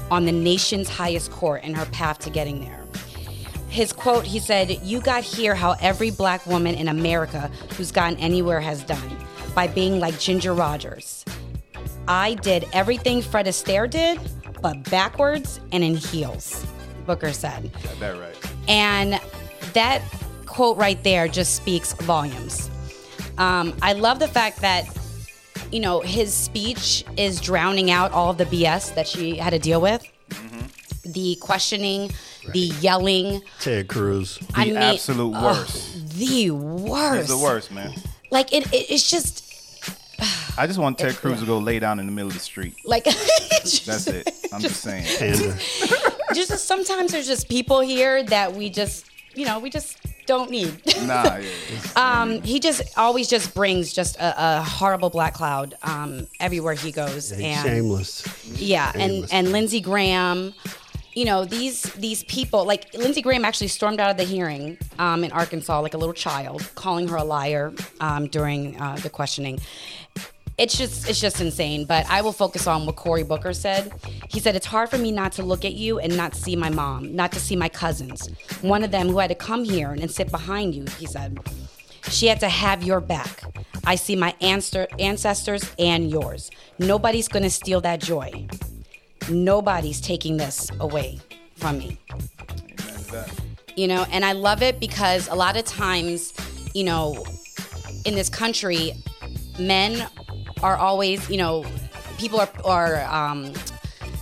[0.10, 2.77] on the nation's highest court in her path to getting there.
[3.70, 8.18] His quote, he said, "You got here how every black woman in America who's gotten
[8.20, 9.18] anywhere has done
[9.54, 11.26] by being like Ginger Rogers.
[12.08, 14.20] I did everything Fred Astaire did,
[14.62, 16.66] but backwards and in heels."
[17.08, 17.72] Booker said.
[18.00, 18.36] That right.
[18.68, 19.20] And
[19.74, 20.02] that
[20.46, 22.70] quote right there just speaks volumes.
[23.38, 24.86] Um, I love the fact that,
[25.72, 29.60] you know, his speech is drowning out all of the BS that she had to
[29.60, 30.04] deal with.
[30.30, 31.12] Mm-hmm.
[31.12, 32.12] The questioning,
[32.54, 33.42] the yelling.
[33.60, 34.38] Ted Cruz.
[34.40, 36.18] The I mean, absolute ugh, worst.
[36.18, 37.30] The worst.
[37.30, 37.94] He's the worst, man.
[38.32, 39.48] Like it, it, it's just
[40.58, 42.76] I just want Ted Cruz to go lay down in the middle of the street.
[42.84, 44.30] like That's it.
[44.52, 45.06] I'm just saying.
[46.34, 50.82] just sometimes there's just people here that we just, you know, we just don't need.
[51.04, 51.42] Nah, yeah.
[51.96, 56.92] Um, he just always just brings just a, a horrible black cloud um, everywhere he
[56.92, 57.30] goes.
[57.30, 58.60] He's and shameless.
[58.60, 60.54] yeah, and and Lindsey Graham,
[61.18, 65.24] you know these these people like Lindsey Graham actually stormed out of the hearing um,
[65.24, 69.60] in Arkansas like a little child, calling her a liar um, during uh, the questioning.
[70.60, 71.86] It's just it's just insane.
[71.86, 73.92] But I will focus on what Cory Booker said.
[74.30, 76.70] He said it's hard for me not to look at you and not see my
[76.70, 78.30] mom, not to see my cousins.
[78.62, 80.86] One of them who had to come here and sit behind you.
[81.00, 81.40] He said.
[82.10, 83.44] She had to have your back.
[83.84, 86.50] I see my answer, ancestors and yours.
[86.80, 88.48] Nobody's gonna steal that joy.
[89.30, 91.20] Nobody's taking this away
[91.56, 92.00] from me.
[93.76, 96.34] You know, and I love it because a lot of times,
[96.74, 97.26] you know,
[98.06, 98.94] in this country,
[99.60, 100.08] men
[100.64, 101.66] are always, you know,
[102.18, 103.54] people are are um,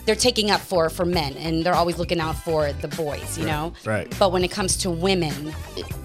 [0.06, 3.45] they're taking up for for men and they're always looking out for the boys, you
[3.45, 3.74] know.
[3.84, 4.14] Right.
[4.20, 5.53] But when it comes to women,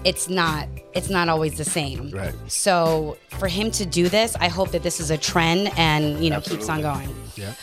[0.03, 2.09] it's not it's not always the same.
[2.11, 2.33] Right.
[2.47, 6.29] So for him to do this, I hope that this is a trend and you
[6.29, 7.13] know keeps on going.
[7.35, 7.53] Yeah.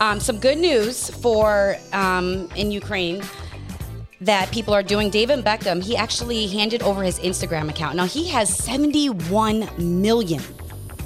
[0.00, 3.22] Um, some good news for um, in Ukraine
[4.20, 5.10] that people are doing.
[5.10, 7.96] David Beckham, he actually handed over his Instagram account.
[7.96, 10.42] Now he has 71 million,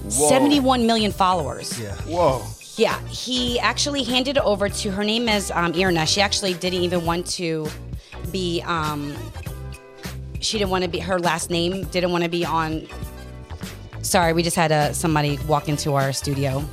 [0.08, 1.80] 71 million followers.
[1.80, 1.94] Yeah.
[2.02, 2.42] Whoa.
[2.76, 6.06] Yeah, he actually handed it over to her name is um, Irna.
[6.06, 7.68] She actually didn't even want to
[8.30, 8.62] be.
[8.62, 9.14] Um,
[10.40, 11.84] she didn't want to be her last name.
[11.84, 12.86] Didn't want to be on.
[14.02, 16.64] Sorry, we just had uh, somebody walk into our studio.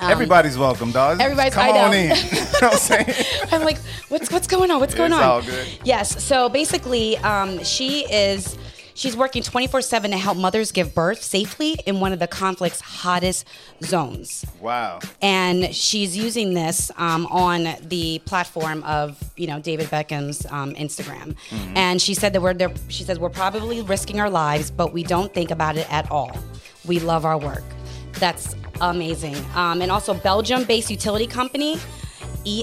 [0.00, 1.20] Um, Everybody's welcome, dog.
[1.20, 1.84] Everybody's- Come I know.
[1.86, 2.10] on in.
[2.10, 3.14] you know what I'm saying?
[3.52, 3.78] I'm like,
[4.10, 4.78] what's what's going on?
[4.78, 5.24] What's going It's on?
[5.28, 5.66] all good.
[5.84, 6.22] Yes.
[6.22, 8.56] So basically, um, she is
[8.98, 13.46] she's working 24/7 to help mothers give birth safely in one of the conflict's hottest
[13.82, 14.44] zones.
[14.60, 14.98] Wow.
[15.22, 21.36] And she's using this um, on the platform of you know David Beckham's um, Instagram.
[21.50, 21.76] Mm-hmm.
[21.76, 22.72] And she said that we're there.
[22.88, 26.36] She says we're probably risking our lives, but we don't think about it at all.
[26.84, 27.64] We love our work.
[28.14, 29.36] That's amazing.
[29.54, 31.78] Um, and also Belgium-based utility company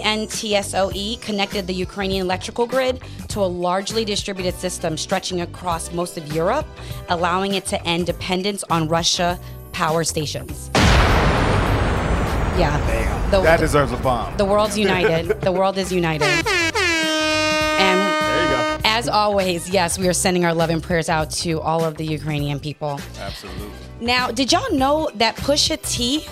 [0.03, 6.25] ENTSOE connected the Ukrainian electrical grid to a largely distributed system stretching across most of
[6.33, 6.67] Europe,
[7.09, 9.39] allowing it to end dependence on Russia
[9.71, 10.69] power stations.
[12.57, 12.79] Yeah.
[13.31, 14.37] The, that deserves a bomb.
[14.37, 15.41] the world's united.
[15.41, 16.25] the world is united.
[17.87, 17.99] And
[18.85, 22.05] as always, yes, we are sending our love and prayers out to all of the
[22.05, 23.01] Ukrainian people.
[23.19, 23.67] Absolutely.
[23.99, 26.25] Now, did y'all know that Pusha T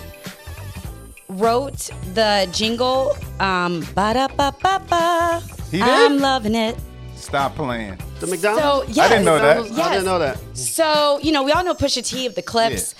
[1.28, 5.88] wrote the jingle um ba-da-ba-ba-ba, He did?
[5.88, 6.76] I'm loving it.
[7.16, 7.98] Stop playing.
[8.20, 8.62] The McDonald's.
[8.62, 8.98] So, yes.
[8.98, 9.66] I didn't know that.
[9.70, 9.78] Yes.
[9.78, 10.38] I didn't know that.
[10.56, 12.94] So, you know, we all know Pusha T of the Clipse.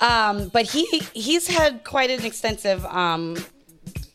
[0.00, 3.36] Um, but he he's had quite an extensive um,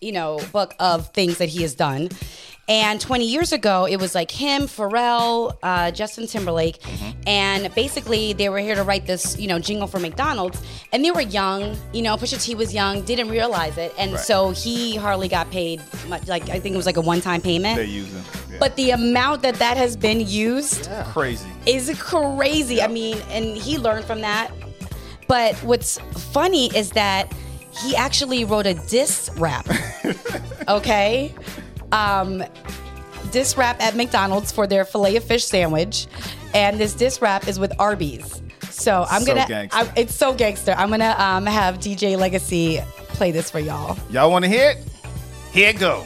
[0.02, 2.10] you know, book of things that he has done.
[2.68, 6.80] And 20 years ago, it was like him, Pharrell, uh, Justin Timberlake,
[7.28, 10.60] and basically they were here to write this, you know, jingle for McDonald's.
[10.92, 14.20] And they were young, you know, Pusha T was young, didn't realize it, and Right.
[14.20, 16.28] so he hardly got paid much.
[16.28, 17.76] Like I think it was like a one-time payment.
[17.78, 18.24] They use him.
[18.50, 18.58] Yeah.
[18.60, 21.48] But the amount that that has been used Crazy.
[21.68, 22.82] is crazy.
[22.82, 24.50] I mean, and he learned from that.
[25.28, 26.00] But what's
[26.34, 27.32] funny is that
[27.84, 29.68] he actually wrote a diss rap.
[30.68, 31.34] okay?
[31.96, 32.44] Um,
[33.32, 36.08] diss rap at McDonald's for their filet of fish sandwich.
[36.54, 38.42] And this diss rap is with Arby's.
[38.70, 39.68] So I'm So gonna.
[39.72, 40.74] I, it's so gangster.
[40.74, 43.98] I'm gonna um, have DJ Legacy play this for y'all.
[44.10, 44.78] Y'all want to hear it?
[45.52, 46.06] Here it go.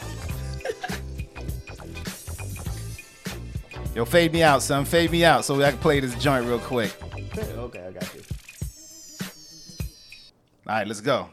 [3.96, 4.86] Yo, fade me out, son.
[4.86, 6.96] Fade me out so I can play this joint real quick.
[7.38, 8.22] Okay, I got you.
[10.68, 11.30] All right, let's go.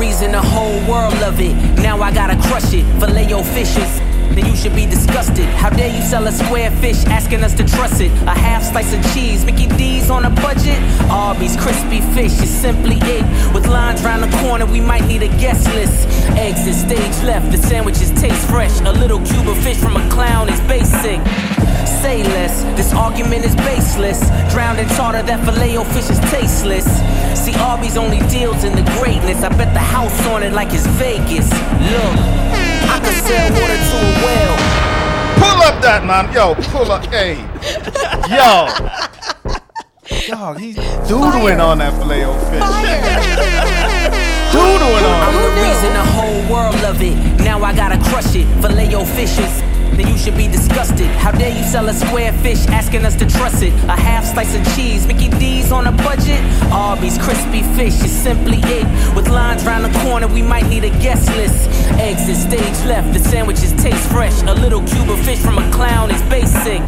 [0.00, 1.54] Reason the whole world love it.
[1.78, 2.86] Now I gotta crush it.
[3.28, 4.09] Your fishes.
[4.34, 5.46] Then you should be disgusted.
[5.46, 8.12] How dare you sell a square fish asking us to trust it?
[8.22, 10.80] A half slice of cheese, Mickey D's on a budget.
[11.10, 13.24] Arby's crispy fish is simply it.
[13.52, 16.06] With lines round the corner, we might need a guest list.
[16.38, 18.80] Eggs at stage left, the sandwiches taste fresh.
[18.82, 21.20] A little cube of fish from a clown is basic.
[22.00, 24.20] Say less, this argument is baseless.
[24.52, 26.86] Drowned in tartar, that filet o fish is tasteless.
[27.38, 29.42] See, Arby's only deals in the greatness.
[29.42, 31.50] I bet the house on it like it's Vegas.
[31.92, 34.54] Look, I could sell water to a well.
[35.38, 36.32] Pull up that man.
[36.34, 37.04] Yo, pull up.
[37.06, 37.38] Hey.
[38.28, 38.66] Yo.
[40.28, 40.76] Dog, he's
[41.08, 42.66] doodling on that filet o fish.
[44.52, 45.42] doodling on I'm it.
[45.46, 47.16] the reason the whole world love it.
[47.44, 48.46] Now I gotta crush it.
[48.60, 49.69] Filet your fishes.
[49.96, 51.06] Then you should be disgusted.
[51.06, 53.72] How dare you sell a square fish asking us to trust it?
[53.84, 56.42] A half slice of cheese, Mickey D's on a budget.
[56.72, 58.86] Arby's crispy fish is simply it.
[59.14, 61.68] With lines round the corner, we might need a guest list.
[61.98, 64.42] Eggs at stage left, the sandwiches taste fresh.
[64.42, 66.82] A little cube of fish from a clown is basic.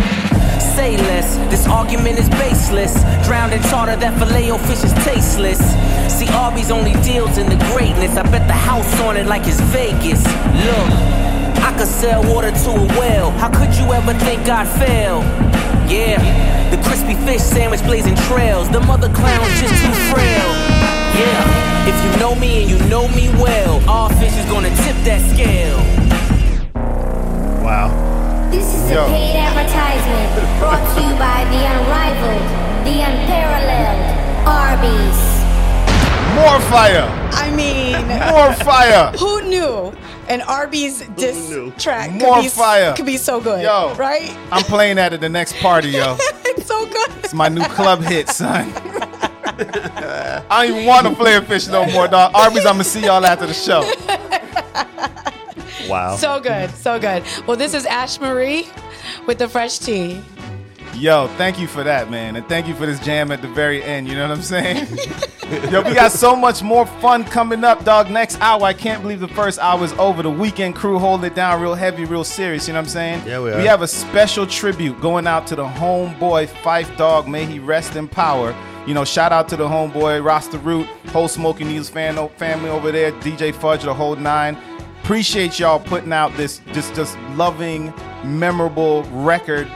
[0.61, 2.94] Say less, this argument is baseless.
[3.26, 5.61] Drowned in tartar, that filet o fish is tasteless.
[6.09, 8.16] See, Arby's only deals in the greatness.
[8.16, 10.24] I bet the house on it like it's Vegas.
[10.64, 13.30] Look, I could sell water to a well.
[13.32, 15.20] How could you ever think I'd fail?
[15.90, 16.18] Yeah,
[16.70, 18.68] the crispy fish sandwich blazing trails.
[18.70, 20.48] The mother clown's just too frail.
[21.12, 24.96] Yeah, if you know me and you know me well, all fish is gonna tip
[25.05, 25.78] that scale.
[27.62, 27.90] Wow.
[28.50, 29.05] This is Yo.
[29.05, 32.46] a paid advertisement brought to you by the unrivaled,
[32.84, 34.03] the unparalleled
[34.46, 35.20] Arby's.
[36.34, 37.07] More fire.
[37.32, 37.92] I mean,
[38.32, 39.12] More fire.
[39.18, 39.92] Who knew
[40.29, 41.53] an Arby's diss
[41.83, 42.95] track could More be, fire.
[42.95, 43.62] could be so good?
[43.62, 43.95] Yo.
[43.97, 44.37] right?
[44.51, 46.16] I'm playing that at the next party, yo.
[46.45, 47.11] it's so good.
[47.25, 48.73] It's my new club hit, son.
[49.45, 52.33] I don't even want to play a fish no more, dog.
[52.35, 53.83] Arby's, I'm gonna see y'all after the show.
[55.89, 56.16] Wow.
[56.16, 57.25] So good, so good.
[57.47, 58.68] Well, this is Ash Marie
[59.27, 60.23] with the fresh tea.
[60.95, 62.36] Yo, thank you for that, man.
[62.36, 64.09] And thank you for this jam at the very end.
[64.09, 64.86] You know what I'm saying?
[65.70, 68.11] Yo, we got so much more fun coming up, dog.
[68.11, 70.22] Next hour, I can't believe the first hour is over.
[70.22, 72.66] The weekend crew hold it down real heavy, real serious.
[72.66, 73.22] You know what I'm saying?
[73.26, 73.59] Yeah, we are.
[73.59, 77.28] We have a special tribute going out to the homeboy Fife Dog.
[77.28, 78.55] May he rest in power.
[78.86, 82.90] You know, shout out to the homeboy Rasta Root, whole Smoking News fan family over
[82.90, 84.57] there, DJ Fudge, the whole nine.
[85.03, 87.93] Appreciate y'all putting out this just just loving,
[88.24, 89.70] memorable record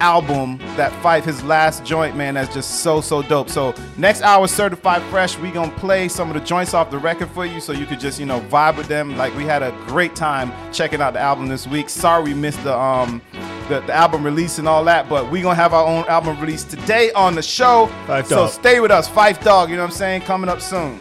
[0.00, 3.48] album that fight his last joint man that's just so so dope.
[3.48, 7.30] So next hour certified fresh we gonna play some of the joints off the record
[7.30, 9.16] for you so you could just you know vibe with them.
[9.16, 11.88] Like we had a great time checking out the album this week.
[11.88, 13.22] Sorry we missed the um
[13.68, 16.64] the, the album release and all that but we gonna have our own album release
[16.64, 17.86] today on the show.
[18.06, 18.50] Fife so Dog.
[18.50, 19.08] stay with us.
[19.08, 20.22] Fife dog you know what i'm saying?
[20.22, 21.00] Coming up soon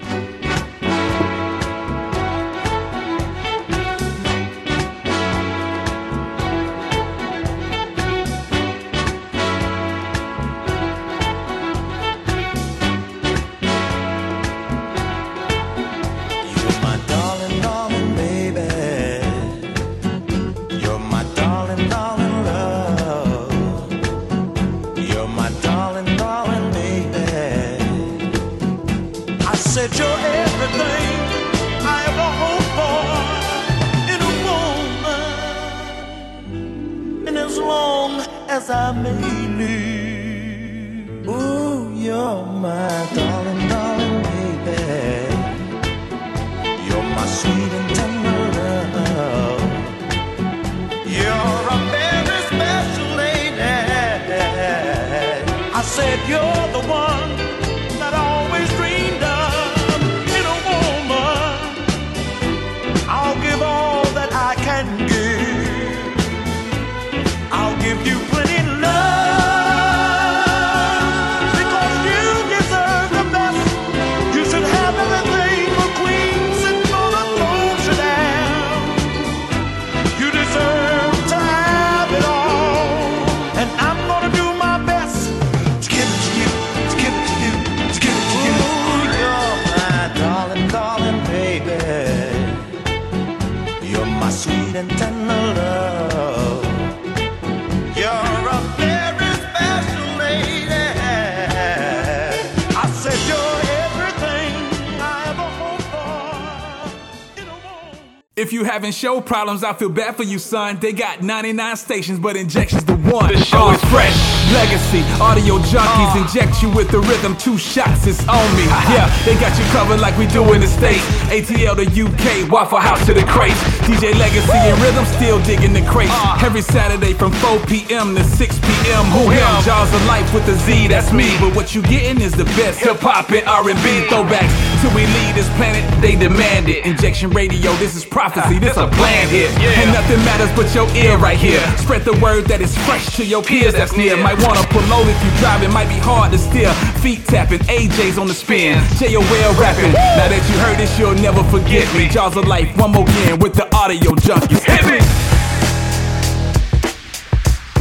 [108.80, 110.80] having show problems, I feel bad for you, son.
[110.80, 113.28] They got 99 stations, but injections the one.
[113.28, 114.16] The show is fresh.
[114.56, 116.24] Legacy, audio junkies uh.
[116.24, 117.36] inject you with the rhythm.
[117.36, 118.64] Two shots, it's on me.
[118.88, 121.04] Yeah, they got you covered like we do in the States.
[121.28, 123.60] ATL to UK, Waffle House to the crates.
[123.84, 126.16] DJ Legacy and Rhythm still digging the crates.
[126.16, 126.40] Uh.
[126.42, 128.16] Every Saturday from 4 p.m.
[128.16, 129.04] to 6 p.m.
[129.12, 129.44] Who him?
[129.68, 131.36] Jaws of Life with the Z, that's me.
[131.42, 134.08] But what you getting is the best hip hop and R&B mm.
[134.08, 134.69] throwbacks.
[134.82, 136.86] Till we leave this planet, they demand it.
[136.86, 139.52] Injection radio, this is prophecy, this a bland hit.
[139.60, 141.60] And nothing matters but your ear right here.
[141.78, 144.16] Spread the word that is fresh to your peers that's near.
[144.16, 146.72] Might wanna pull over if you drive, it might be hard to steer.
[147.04, 148.80] Feet tapping, AJ's on the spin.
[148.96, 149.92] JOL rapping.
[149.92, 152.08] Now that you heard this, you'll never forget me.
[152.08, 154.64] Jaws of Life, one more again with the audio junkies.
[154.64, 155.00] Hit me!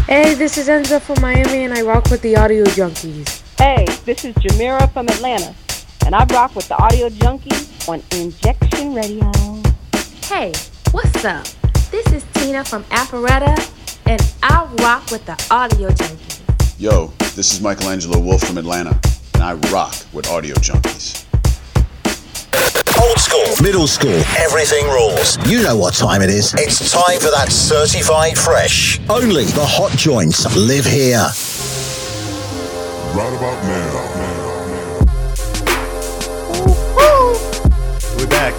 [0.08, 3.42] Hey, this is Enzo from Miami, and I rock with the Audio Junkies.
[3.58, 5.54] Hey, this is Jamira from Atlanta,
[6.08, 9.30] and I rock with the Audio Junkies on Injection Radio.
[10.22, 10.54] Hey,
[10.90, 11.44] what's up?
[11.90, 13.54] This is Tina from Alpharetta,
[14.06, 16.40] and I rock with the Audio Junkies.
[16.78, 18.98] Yo, this is Michelangelo Wolf from Atlanta,
[19.34, 21.26] and I rock with Audio Junkies.
[22.98, 25.36] Old school, middle school, everything rules.
[25.46, 26.54] You know what time it is.
[26.54, 28.98] It's time for that certified fresh.
[29.10, 31.28] Only the hot joints live here.
[33.14, 34.37] Right about We're
[38.28, 38.54] back.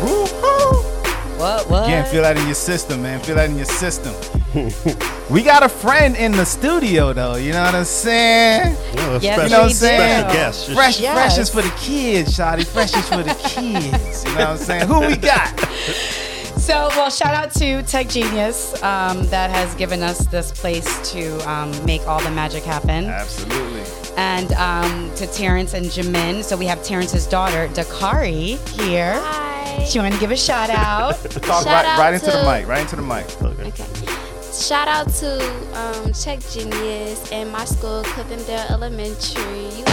[1.39, 1.70] What?
[1.70, 1.86] What?
[1.86, 3.22] Again, feel that in your system, man.
[3.22, 4.13] Feel that in your system.
[5.30, 7.36] we got a friend in the studio, though.
[7.36, 8.76] You know what I'm saying?
[8.93, 10.20] Yeah, a you know what I'm saying?
[10.20, 10.72] special guest.
[10.72, 11.13] Fresh, Yes.
[11.13, 12.65] fresh is for the kids, Shotty.
[12.65, 14.26] Fresh is for the kids.
[14.26, 14.88] You know what I'm saying?
[14.88, 15.57] Who we got?
[16.57, 21.49] So, well, shout out to Tech Genius um, that has given us this place to
[21.49, 23.05] um, make all the magic happen.
[23.05, 23.84] Absolutely.
[24.20, 26.43] And um, to Terrence and Jamin.
[26.43, 29.13] So we have Terrence's daughter, Dakari, here.
[29.15, 29.86] Hi.
[29.86, 31.13] She wanted to give a shout out.
[31.24, 32.67] Talk Shout right, out right into the mic.
[32.67, 33.26] Right into the mic.
[33.41, 33.86] Okay.
[34.51, 35.39] Shout out to
[35.74, 39.70] um, Check Genius and my school, Cliftondale Elementary.
[39.78, 39.86] You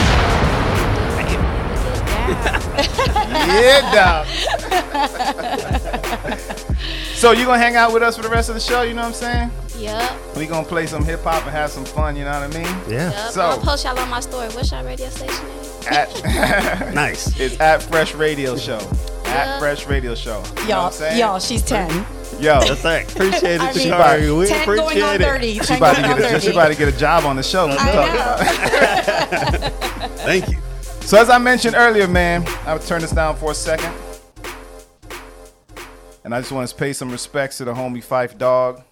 [3.46, 4.26] Yeah, dog.
[7.14, 8.82] so you gonna hang out with us for the rest of the show?
[8.82, 9.50] You know what I'm saying?
[9.78, 10.36] Yep.
[10.36, 12.16] We gonna play some hip hop and have some fun.
[12.16, 12.90] You know what I mean?
[12.90, 13.30] Yep.
[13.30, 14.48] So I'll post y'all on my story.
[14.48, 15.56] What's y'all radio station name?
[15.88, 16.24] at
[16.94, 17.38] nice.
[17.38, 18.78] It's at Fresh Radio Show.
[19.26, 20.42] At Fresh Radio Show.
[20.62, 21.90] You know what Y'all, I'm y'all, she's 10.
[21.90, 22.04] Yo,
[22.40, 23.12] Yes, thanks.
[23.14, 25.52] Appreciate it, I mean, She about, 10 going on 30.
[25.54, 26.40] she 10 about to get a, 30.
[26.40, 27.66] she about to get a job on the show.
[27.66, 29.58] Let's I talk know.
[29.58, 29.72] about
[30.04, 30.10] it.
[30.20, 30.58] Thank you.
[31.02, 33.92] So as I mentioned earlier, man, I'll turn this down for a second.
[36.24, 38.82] And I just want to pay some respects to the homie Fife Dog,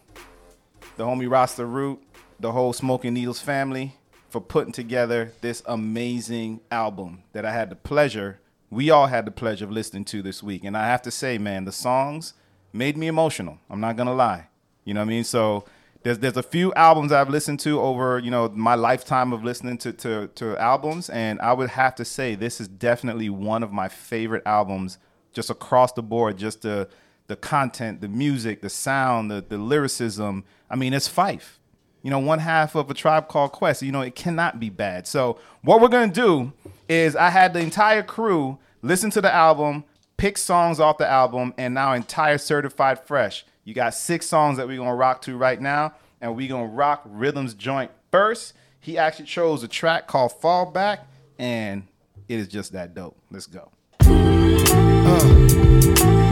[0.97, 2.01] the homie Rasta Root,
[2.38, 3.97] the whole Smoking Needles family
[4.28, 8.40] for putting together this amazing album that I had the pleasure,
[8.70, 10.64] we all had the pleasure of listening to this week.
[10.64, 12.34] And I have to say, man, the songs
[12.72, 13.59] made me emotional.
[13.70, 14.49] I'm not gonna lie.
[14.84, 15.24] You know what I mean?
[15.24, 15.64] So
[16.03, 19.78] there's there's a few albums I've listened to over, you know, my lifetime of listening
[19.78, 23.72] to, to, to albums, and I would have to say this is definitely one of
[23.72, 24.99] my favorite albums
[25.32, 26.88] just across the board, just the
[27.27, 30.45] the content, the music, the sound, the, the lyricism.
[30.68, 31.59] I mean, it's Phife.
[32.03, 33.81] You know, one half of a tribe called Quest.
[33.83, 35.07] You know, it cannot be bad.
[35.07, 36.53] So what we're gonna do
[36.89, 39.85] is I had the entire crew listen to the album,
[40.18, 43.47] pick songs off the album, and now entire certified fresh.
[43.64, 47.03] You got six songs that we're gonna rock to right now, and we're gonna rock
[47.07, 48.53] Rhythm's joint first.
[48.81, 51.07] He actually chose a track called Fall Back,
[51.39, 51.87] and
[52.29, 53.16] it is just that dope.
[53.31, 53.70] Let's go.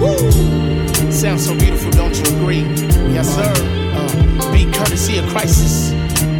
[0.04, 0.51] Uh.
[1.12, 2.62] Sounds so beautiful, don't you agree?
[3.12, 3.52] Yes, sir.
[3.94, 5.92] Uh, beat courtesy of Khrysis.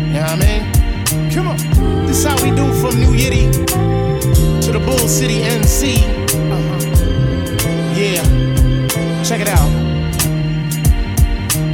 [0.06, 1.30] You know what I mean?
[1.30, 2.06] Come on.
[2.06, 3.52] This how we do from New Yiddy
[4.62, 5.98] to the Bull City NC.
[6.50, 7.94] Uh-huh.
[7.94, 9.22] Yeah.
[9.22, 9.91] Check it out.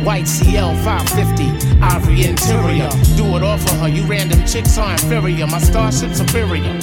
[0.04, 2.88] White CL 550, ivory interior.
[3.16, 3.88] Do it all for her.
[3.88, 5.46] You random chicks are inferior.
[5.46, 6.78] My starship superior.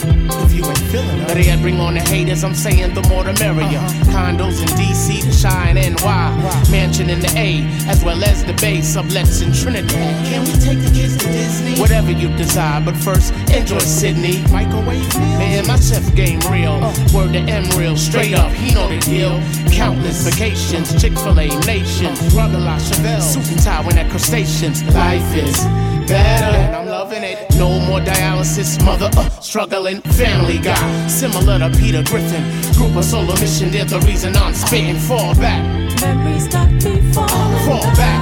[0.45, 2.43] If you ain't feeling better yet bring on the haters.
[2.43, 3.79] I'm saying the more the merrier.
[3.79, 4.11] Uh-huh.
[4.11, 8.65] Condos in DC, the Shine NY, mansion in the A, as well as the base
[8.65, 10.25] Bay, sublets in Trinidad.
[10.25, 11.79] Can we take the kids to Disney?
[11.79, 14.41] Whatever you desire, but first enjoy Sydney.
[14.51, 15.39] Microwave meals?
[15.39, 16.73] Man, my chef game real.
[16.81, 16.93] Uh.
[17.13, 18.51] Word to M real, straight up.
[18.51, 19.39] He know the deal.
[19.71, 24.83] Countless vacations, Chick Fil A nations, Rugger La Chevelle, suit and tie when at crustaceans.
[24.93, 25.63] Life is
[26.07, 27.37] better, and I'm loving it.
[27.57, 30.01] No more dialysis, mother uh, struggling.
[30.01, 32.43] Family guy, similar to Peter Griffin.
[32.73, 34.95] Group of solo mission, they're the reason I'm spitting.
[34.97, 35.61] Fall back,
[36.01, 37.65] Memories got me falling.
[37.65, 38.19] fall back.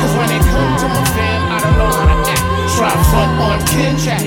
[0.00, 2.76] Cause when it come to my fam, I don't know how to act.
[2.76, 4.22] Try front on chat.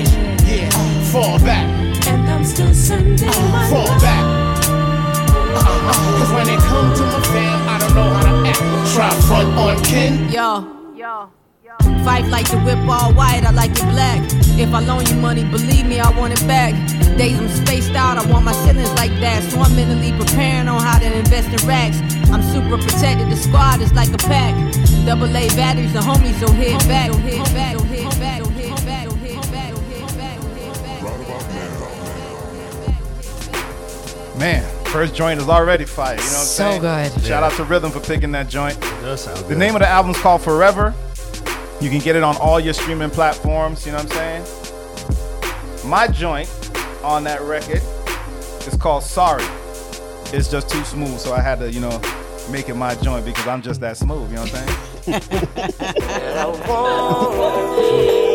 [0.46, 0.70] Yeah,
[1.10, 1.66] fall back,
[2.06, 4.35] And I'm still sending my fall back.
[5.86, 8.60] Cause when it come to my fam, I don't know how to act.
[8.94, 10.30] Try front on kin.
[10.30, 10.72] Yo.
[12.04, 14.20] Fight like the whip all white, I like it black.
[14.58, 16.72] If I loan you money, believe me, I want it back.
[17.18, 19.42] Days I'm spaced out, I want my ceilings like that.
[19.50, 21.98] So I'm mentally preparing on how to invest in racks.
[22.30, 24.54] I'm super protected, the squad is like a pack.
[25.04, 27.10] Double A batteries, the homies, so hit back.
[27.10, 29.80] So hit back, so hit back, so hit back, so hit back, so
[30.16, 31.02] back, so hit back.
[34.38, 34.64] Man,
[34.96, 36.14] first joint is already fire.
[36.14, 36.82] You know what I'm So saying?
[37.12, 37.12] good.
[37.22, 38.80] Shout out to Rhythm for picking that joint.
[38.80, 39.58] does sound The good.
[39.58, 40.94] name of the album's called Forever.
[41.82, 43.84] You can get it on all your streaming platforms.
[43.84, 45.90] You know what I'm saying?
[45.90, 46.48] My joint
[47.04, 47.82] on that record
[48.66, 49.44] is called Sorry.
[50.32, 52.00] It's just too smooth, so I had to, you know,
[52.50, 54.30] make it my joint because I'm just that smooth.
[54.30, 54.54] You know what
[55.06, 58.12] I'm saying?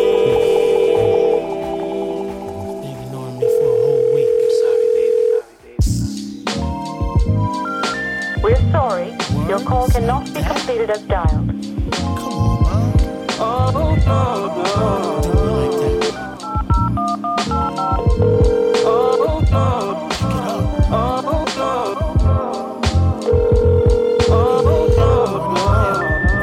[8.72, 9.12] sorry.
[9.48, 11.48] Your call cannot be completed as dialed.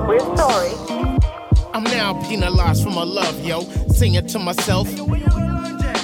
[0.07, 0.72] We're sorry.
[1.74, 3.62] I'm now penalized for my love, yo.
[3.89, 4.89] Singing to myself.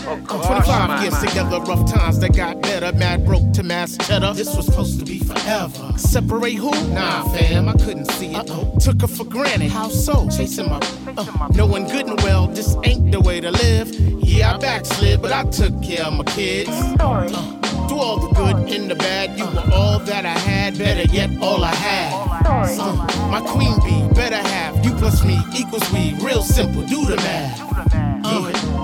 [0.07, 2.93] I'm 25 years together, rough times that got better.
[2.93, 4.35] Mad broke to mass cheddar.
[4.35, 5.93] This was supposed to be forever.
[5.97, 6.71] Separate who?
[6.93, 8.47] Nah, fam, I couldn't see it.
[8.51, 9.71] oh Took her for granted.
[9.71, 10.29] How so?
[10.29, 10.81] Chasing my.
[11.17, 13.89] Uh, knowing good and well, this ain't the way to live.
[13.95, 16.71] Yeah, I backslid, but I took care of my kids.
[16.99, 17.29] Sorry.
[17.29, 20.77] through all the good and the bad, you were all that I had.
[20.79, 22.45] Better yet, all I had.
[22.45, 22.77] Sorry.
[22.79, 24.85] Uh, my queen bee, better have.
[24.85, 26.15] You plus me equals we.
[26.21, 28.04] Real simple, do the math.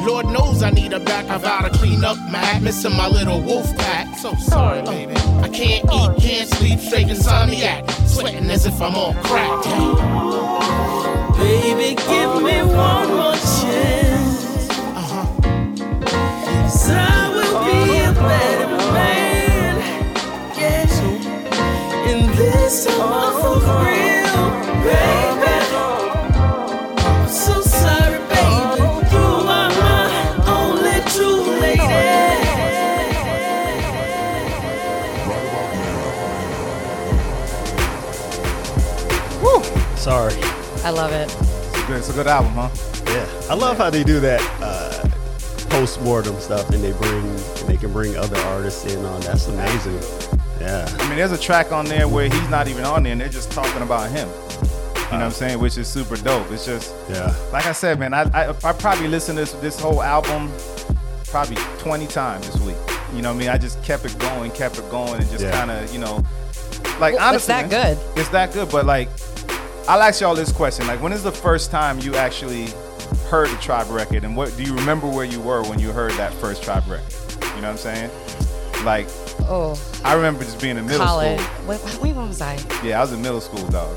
[0.06, 1.28] Lord knows I need a back.
[1.28, 4.16] I vow to clean up my act, missing my little wolf pack.
[4.18, 5.14] So sorry, baby.
[5.16, 7.90] I can't eat, can't sleep, straight insomniac.
[8.08, 9.64] Sweating as if I'm on crack.
[11.36, 14.68] Baby, give me one more chance.
[14.96, 15.24] Uh
[16.68, 19.74] So I will be a better man.
[20.56, 20.86] Yeah.
[22.10, 23.99] And this time I'm for real,
[40.10, 40.34] Sorry.
[40.82, 41.30] I love it.
[41.30, 42.68] It's a good, it's a good album, huh?
[43.06, 45.08] Yeah, I love how they do that uh,
[45.68, 49.20] post mortem stuff, and they bring and they can bring other artists in on.
[49.20, 50.00] That's amazing.
[50.60, 50.88] Yeah.
[50.98, 53.28] I mean, there's a track on there where he's not even on there, and they're
[53.28, 54.28] just talking about him.
[54.28, 55.60] You know what I'm saying?
[55.60, 56.50] Which is super dope.
[56.50, 57.32] It's just, Yeah.
[57.52, 60.50] like I said, man, I, I, I probably listened to this, this whole album
[61.26, 62.74] probably 20 times this week.
[63.14, 63.48] You know what I mean?
[63.48, 65.52] I just kept it going, kept it going, and just Yeah.
[65.52, 66.24] kind of, you know,
[66.98, 68.18] like Well, it's that man, good.
[68.18, 69.08] It's that good, but like,
[69.88, 72.66] I'll ask y'all this question: like, when is the first time you actually
[73.28, 76.12] heard the Tribe record, and what do you remember where you were when you heard
[76.12, 77.12] that first Tribe record?
[77.56, 78.10] You know what I'm saying?
[78.84, 79.08] Like,
[79.42, 81.40] Oh, I remember just being in middle college.
[81.40, 81.66] school.
[81.66, 82.58] Wait, wait, when was I?
[82.84, 83.96] Yeah, I was in middle school, dog.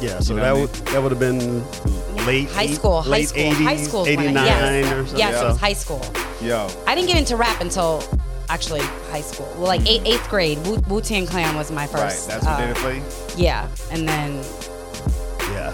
[0.00, 2.74] Yeah, so You know that what I would that would have been late High eight-
[2.74, 4.04] school, high late school, 80s, high school.
[4.04, 4.92] is when I- 89 yes.
[4.92, 5.18] or something.
[5.18, 6.02] Yes, it was high school.
[6.40, 8.02] Yo, I didn't get into rap until
[8.48, 8.80] actually
[9.10, 9.48] high school.
[9.56, 10.58] Well, like eighth, eighth grade.
[10.88, 11.90] Wu Tang Clan was my right?
[11.90, 12.28] first.
[12.28, 13.02] That's what uh, did it for you.
[13.36, 14.42] Yeah, and then Yeah.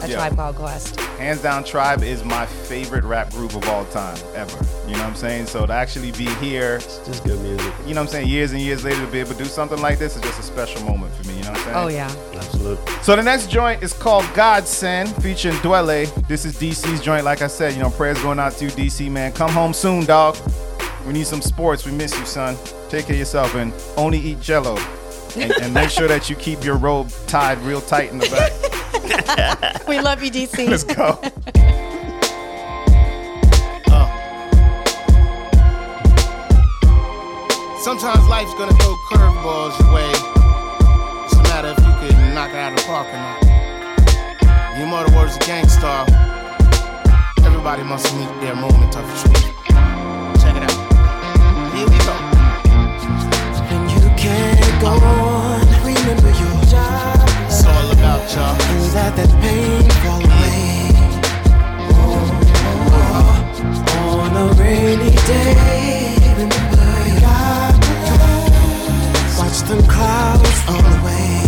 [0.03, 0.17] A Yeah.
[0.17, 1.01] Tribe Called Quest.
[1.19, 4.57] Hands down, Tribe is my favorite rap group of all time, ever.
[4.87, 5.47] You know what I'm saying?
[5.47, 7.73] So to actually be here, it's just good music.
[7.87, 8.29] You know what I'm saying?
[8.29, 10.43] Years and years later to be able to do something like this is just a
[10.43, 11.37] special moment for me.
[11.37, 11.77] You know what I'm saying?
[11.77, 12.39] Oh, yeah.
[12.39, 12.93] Absolutely.
[13.03, 16.07] So the next joint is called Godsend, featuring Dwele.
[16.29, 17.25] This is DC's joint.
[17.25, 19.33] Like I said, you know, prayers going out to you, DC man.
[19.33, 20.37] Come home soon, dog.
[21.07, 21.85] We need some sports.
[21.87, 22.57] We miss you, son.
[22.89, 24.79] Take care of yourself and only eat Jello.
[25.37, 28.53] And, and make sure that you keep your robe tied real tight in the back.
[29.89, 30.69] we love you, DC.
[30.69, 31.19] Let's go.
[33.91, 34.09] Oh.
[37.83, 40.11] Sometimes life's gonna throw curveballs your way.
[41.25, 43.39] It's a matter if you could knock it out of the park or not.
[44.79, 46.07] You know the words of Gang Starr.
[47.45, 49.45] Everybody must meet their moment of truth.
[50.41, 50.79] Check it out.
[51.75, 52.15] Here we go.
[53.69, 55.18] When you can't go
[58.39, 60.91] all about let that pain fall away.
[63.91, 66.89] Oh, on a rainy day, remember
[67.25, 67.75] God.
[69.39, 71.48] Watch them clouds on the way.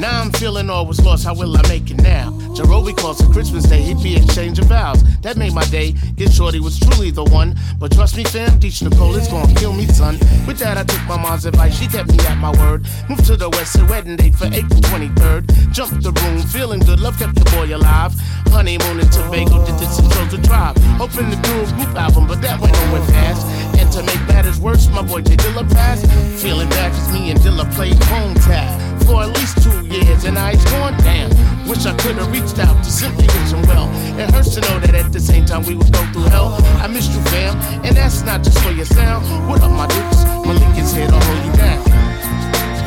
[0.00, 1.26] Now I'm feeling all was lost.
[1.26, 2.30] How will I make it now?
[2.56, 3.82] Jarobi calls it Christmas Day.
[3.82, 5.04] He'd be exchanging vows.
[5.20, 5.92] That made my day.
[6.16, 7.54] Get shorty was truly the one.
[7.78, 10.18] But trust me, fam, Deech Nicole is gonna kill me, son.
[10.46, 11.78] With that, I took my mom's advice.
[11.78, 12.86] She kept me at my word.
[13.10, 15.44] Moved to the west, a wedding date for April 23rd.
[15.70, 17.00] Jumped the room, feeling good.
[17.00, 18.14] Love kept the boy alive.
[18.48, 20.78] Honeymoon in Tobago, did this and chose the tribe.
[20.96, 23.46] Hoping to do a group album, but that went nowhere fast.
[23.76, 26.06] And to make matters worse, my boy J Dilla passed.
[26.40, 30.38] Feeling bad 'cause me and Dilla played phone tag for at least two years, and
[30.38, 31.30] I was going down.
[31.68, 33.88] Wish I could have reached out to simply wish him well.
[34.18, 36.58] It hurts to know that at the same time we would go through hell.
[36.82, 39.24] I missed you, fam, and that's not just for your sound.
[39.48, 40.24] What up, my dukes?
[40.46, 41.80] Malik is here to hold you down.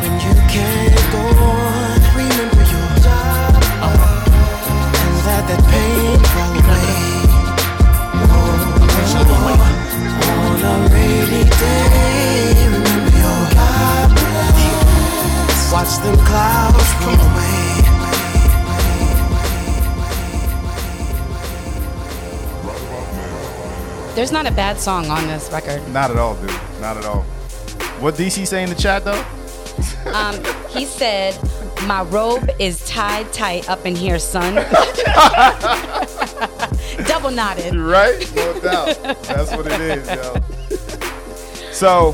[0.01, 3.55] When you can't go on, remember your job.
[4.99, 7.14] And let that pain fall away.
[10.24, 11.92] On a rainy day,
[15.84, 17.81] Watch them clouds roll away.
[24.15, 25.86] There's not a bad song on this record.
[25.91, 26.51] Not at all, dude.
[26.79, 27.23] Not at all.
[27.99, 29.25] What DC say in the chat though?
[30.13, 30.36] Um,
[30.69, 31.38] he said,
[31.86, 34.55] "My robe is tied tight up in here, son."
[37.07, 37.75] Double knotted.
[37.75, 38.31] Right?
[38.36, 39.01] No doubt.
[39.23, 40.36] That's what it is, yo.
[41.71, 42.13] So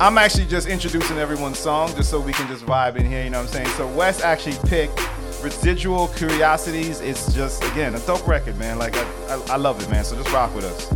[0.00, 3.30] I'm actually just introducing everyone's song just so we can just vibe in here, you
[3.30, 3.68] know what I'm saying?
[3.76, 4.96] So Wes actually picked
[5.42, 7.00] Residual Curiosities.
[7.00, 8.78] It's just again a dope record, man.
[8.78, 10.04] Like I, I, I love it, man.
[10.04, 10.94] So just rock with us.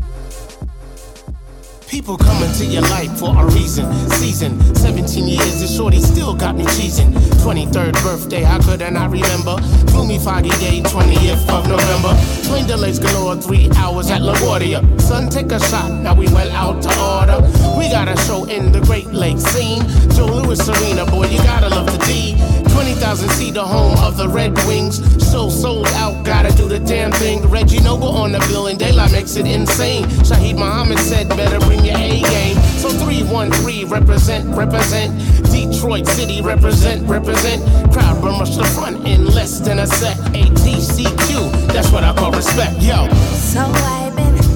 [1.89, 3.93] People coming to your life for a reason.
[4.09, 7.13] Season 17 years, and shorty still got me cheesing.
[7.43, 9.57] 23rd birthday, how could I not remember?
[9.87, 12.17] Gloomy foggy day, 20th of November.
[12.49, 15.01] Twin delays galore, three hours at LaGuardia.
[15.03, 17.62] Son, take a shot, now we went out to order.
[17.83, 19.83] We got a show in the Great Lakes scene.
[20.15, 22.37] Joe Louis Arena, boy, you gotta love the D.
[22.71, 25.03] 20,000 seat, the home of the Red Wings.
[25.31, 27.43] So sold out, gotta do the damn thing.
[27.49, 30.05] Reggie Noble on the bill, and daylight makes it insane.
[30.23, 32.57] Shaheed Muhammad said, better bring your A game.
[32.79, 35.11] So 313, represent, represent.
[35.51, 37.65] Detroit City, represent, represent.
[37.93, 40.17] Crowd run rush the front in less than a sec.
[40.35, 43.09] ATCQ, that's what I call respect, yo.
[43.35, 44.52] So I've been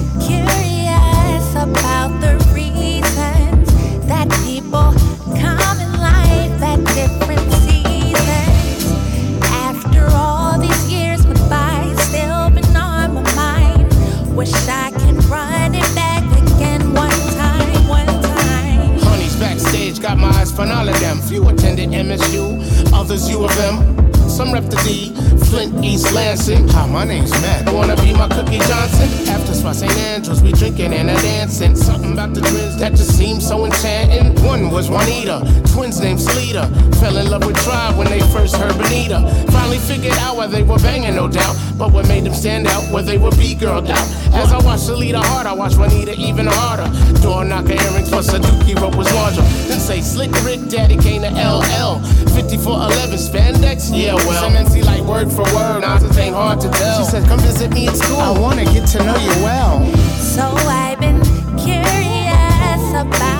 [23.17, 24.29] Others U of M.
[24.29, 25.09] Some rep the D,
[25.45, 26.67] Flint, East Lansing.
[26.67, 27.73] Hi, my name's Matt.
[27.73, 29.09] Wanna be my Cookie Johnson?
[29.27, 29.91] After Spot St.
[29.91, 31.75] Andrews, we drinking and a dancing.
[31.75, 34.35] Something about the twins that just seemed so enchanting.
[34.45, 35.41] One was Juanita,
[35.73, 36.69] twins named Sleeta.
[36.99, 39.25] Fell in love with Tribe when they first heard Bonita.
[39.49, 41.55] Finally figured out why they were banging, no doubt.
[41.77, 44.07] But what made them stand out, where they were B-girled out.
[44.33, 46.89] As I watched Sleeta hard, I watched Juanita even harder.
[47.21, 49.41] Door knocker earrings plus a dookie rope was larger.
[49.67, 51.99] Then say Slick Rick, Daddy came to LL.
[52.33, 54.49] 5411 spandex, yeah, well.
[54.49, 57.03] MNC like word for word, nonsense ain't hard to tell.
[57.03, 58.17] She said, come visit me at school.
[58.17, 59.85] I wanna get to know you well.
[60.17, 61.21] So I've been
[61.57, 63.36] curious about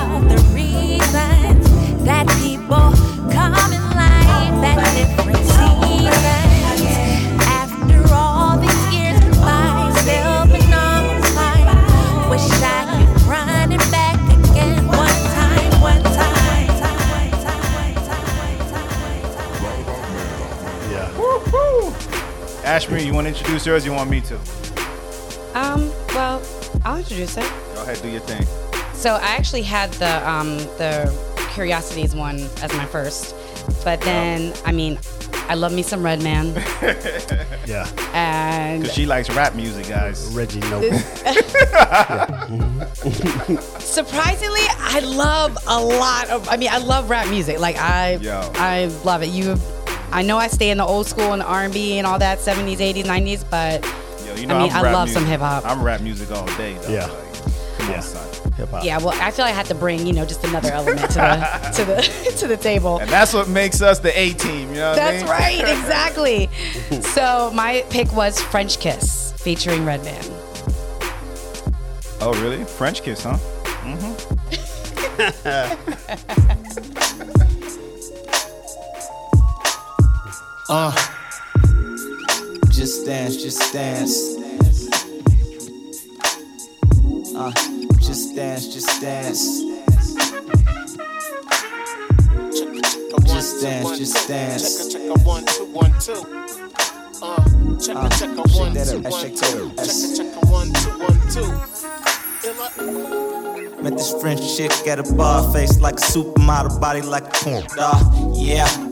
[23.26, 23.86] to introduce her yours?
[23.86, 24.36] You want me to?
[25.56, 26.42] Um, well,
[26.86, 27.50] I'll introduce it.
[27.74, 28.46] Go ahead, do your thing.
[28.94, 31.12] So I actually had the um, the
[31.54, 33.36] Curiosities one as my first,
[33.84, 35.00] but then I mean,
[35.50, 36.54] I love me some Redman,
[37.66, 37.88] Yeah.
[38.14, 40.28] and Because she likes rap music, guys.
[40.34, 40.92] Reggie Noble.
[43.80, 46.48] surprisingly, I love a lot of.
[46.50, 47.60] I mean, I love rap music.
[47.60, 48.52] Like I, Yo.
[48.56, 49.30] I love it.
[49.30, 49.56] You,
[50.12, 52.20] I know I stay in the old school and the R and B and all
[52.20, 53.84] that, seventies, eighties, nineties, but
[54.26, 55.22] Yo, you know, I mean, I'm I love music.
[55.22, 55.66] some hip hop.
[55.66, 56.90] I'm rap music all day, though.
[56.90, 57.06] Yeah.
[57.08, 58.02] Like, Yeah.
[58.02, 58.54] on.
[58.54, 58.84] Hip hop.
[58.84, 58.98] yeah.
[58.98, 61.86] Well, I feel I had to bring you know just another element to the to
[61.86, 62.02] the
[62.40, 62.98] to the table.
[63.00, 65.32] And that's what makes us the A team, you know what I That's mean?
[65.32, 66.50] right, exactly.
[67.02, 70.24] so my pick was French Kiss featuring Redman.
[72.20, 72.64] Oh, really?
[72.66, 73.38] French kiss, huh?
[73.86, 74.18] Mm-hmm.
[80.70, 80.92] Uh,
[82.70, 84.36] just dance, just dance.
[87.34, 87.52] Uh,
[88.02, 89.62] just dance, just dance.
[93.26, 94.92] Just dance, just dance.
[94.92, 96.26] Check a one, two, one, two.
[97.22, 99.72] Uh, check a Uh, one, two, one, two.
[100.18, 101.52] Check one, two, one, two.
[103.82, 107.70] Met this French chick at a bar, face like a supermodel, body like a porn
[107.70, 107.96] star.
[108.34, 108.87] Yeah, uh,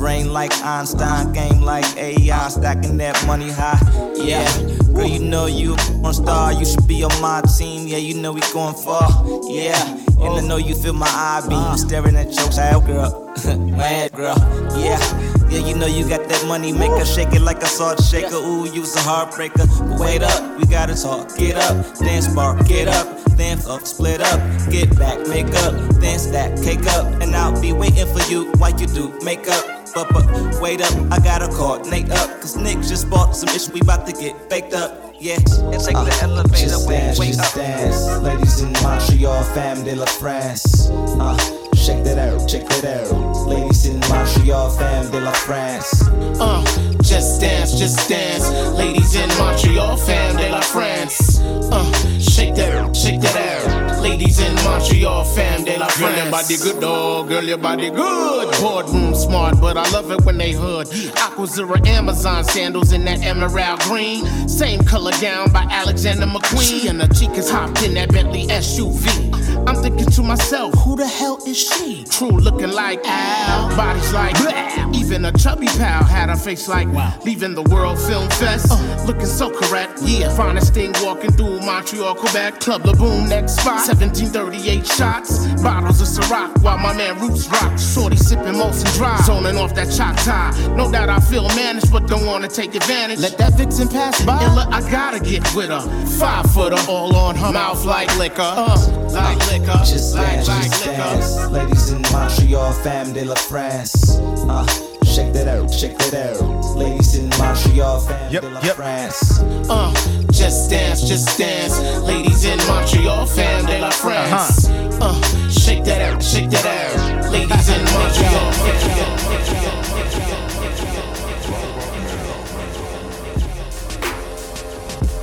[0.00, 3.78] brain like Einstein, game like AI, stacking that money high.
[4.16, 4.48] Yeah,
[4.94, 7.86] girl, you know you a porn star, you should be on my team.
[7.86, 9.08] Yeah, you know we going far.
[9.46, 9.78] Yeah,
[10.18, 13.32] and I know you feel my eye beam, staring at your child, girl.
[13.44, 14.36] Mad girl,
[14.74, 15.29] yeah.
[15.50, 18.36] Yeah, you know you got that money maker, shake it like a salt shaker.
[18.36, 19.66] Ooh, you's a heartbreaker.
[19.90, 21.36] But wait up, we gotta talk.
[21.36, 23.06] Get up, dance bar, get up,
[23.36, 24.40] dance up, split up,
[24.70, 28.70] get back, make up, dance that cake up, and I'll be waiting for you while
[28.78, 29.64] you do makeup.
[29.92, 30.24] But, but
[30.60, 34.12] wait up, I gotta coordinate up, cause Nick just bought some ish, we about to
[34.12, 35.12] get baked up.
[35.18, 38.06] Yeah, and take the elevator, just dance, wait just dance.
[38.22, 40.88] Ladies in Montreal, fam de la France.
[40.90, 43.46] Uh, check that out, check that out.
[43.46, 46.06] Ladies in Montreal, fam de la France.
[46.38, 46.62] Uh,
[47.02, 48.48] just dance, just dance.
[48.76, 51.40] Ladies in Montreal, fam de la France.
[51.40, 54.02] Uh, shake that, out, shake that out.
[54.02, 55.98] Ladies in Montreal, fam de la France.
[55.98, 57.28] Girl, your body good, dog.
[57.28, 58.60] Girl, your body good.
[58.60, 60.86] Boardroom smart, but I love it when they hood.
[60.86, 64.26] Aquazzura Amazon sandals in that emerald green.
[64.48, 66.82] Same color down by Alexander McQueen.
[66.82, 69.30] She and the chicas hopped in that Bentley SUV.
[69.66, 71.69] I'm thinking to myself, who the hell is she?
[72.10, 74.90] True looking like Al, bodies like blah.
[74.92, 76.88] Even a chubby pal had a face like
[77.24, 78.70] leaving the World Film Fest.
[79.06, 80.34] looking so correct, yeah.
[80.36, 82.60] Finest thing walking through Montreal, Quebec.
[82.60, 83.86] Club La Boom, next spot.
[83.86, 87.78] 1738 shots, bottles of Ciroc while my man Roots rock.
[87.78, 90.76] Shorty sipping Molson Dry, zoning off that Choctaw.
[90.76, 93.20] No doubt I feel managed, but don't wanna take advantage.
[93.20, 94.42] Let that vixen pass by.
[94.44, 95.80] Illa, I gotta get with her.
[96.18, 98.42] Five footer, all on her mouth like liquor.
[98.42, 101.36] Uh, like liquor, Just dance, like just dance.
[101.50, 104.16] Ladies in Montreal, fam de la France.
[104.48, 104.66] Uh,
[105.04, 106.76] check that out, check that out.
[106.76, 109.40] Ladies in Montreal, fam de la France.
[109.68, 109.92] Uh,
[110.32, 111.78] just dance, just dance.
[112.02, 114.68] Ladies in Montreal, fam de la France.
[115.00, 115.14] Uh,
[115.48, 117.30] shake that out, shake that out.
[117.32, 119.89] Ladies in Montreal.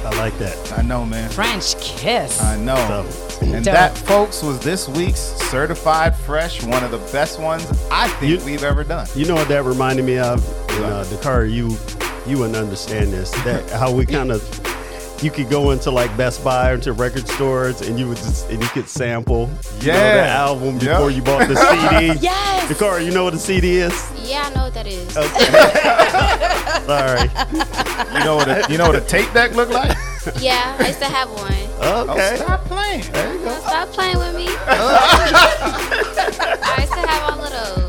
[0.07, 0.79] I like that.
[0.79, 1.29] I know, man.
[1.29, 2.41] French Kiss.
[2.41, 3.05] I know.
[3.41, 3.73] And Dope.
[3.73, 8.63] that, folks, was this week's Certified Fresh, one of the best ones I think we've
[8.63, 9.05] ever done.
[9.15, 10.47] You know what that reminded me of?
[10.71, 11.77] And, uh, Dakar, you
[12.25, 13.31] you wouldn't understand this.
[13.43, 14.41] That how we kind of
[15.23, 18.49] you could go into like Best Buy or into record stores and you would just
[18.49, 19.49] and you could sample
[19.79, 20.15] you know, Yeah.
[20.15, 20.81] the album Yep.
[20.81, 21.55] before you bought the
[22.09, 22.13] CD.
[22.21, 22.67] Yes.
[22.69, 23.93] Dakar, you know what a CD is?
[24.23, 25.17] Yeah, I know what that is.
[25.17, 25.51] Okay.
[26.87, 27.29] Sorry.
[28.17, 29.95] You know what a, you know what a tape deck look like?
[30.39, 31.53] Yeah, I used to have one.
[32.11, 32.31] Okay.
[32.33, 33.01] Oh, stop playing.
[33.13, 33.59] There you go.
[33.61, 34.47] Stop playing with me.
[34.67, 37.86] I used to have all of those.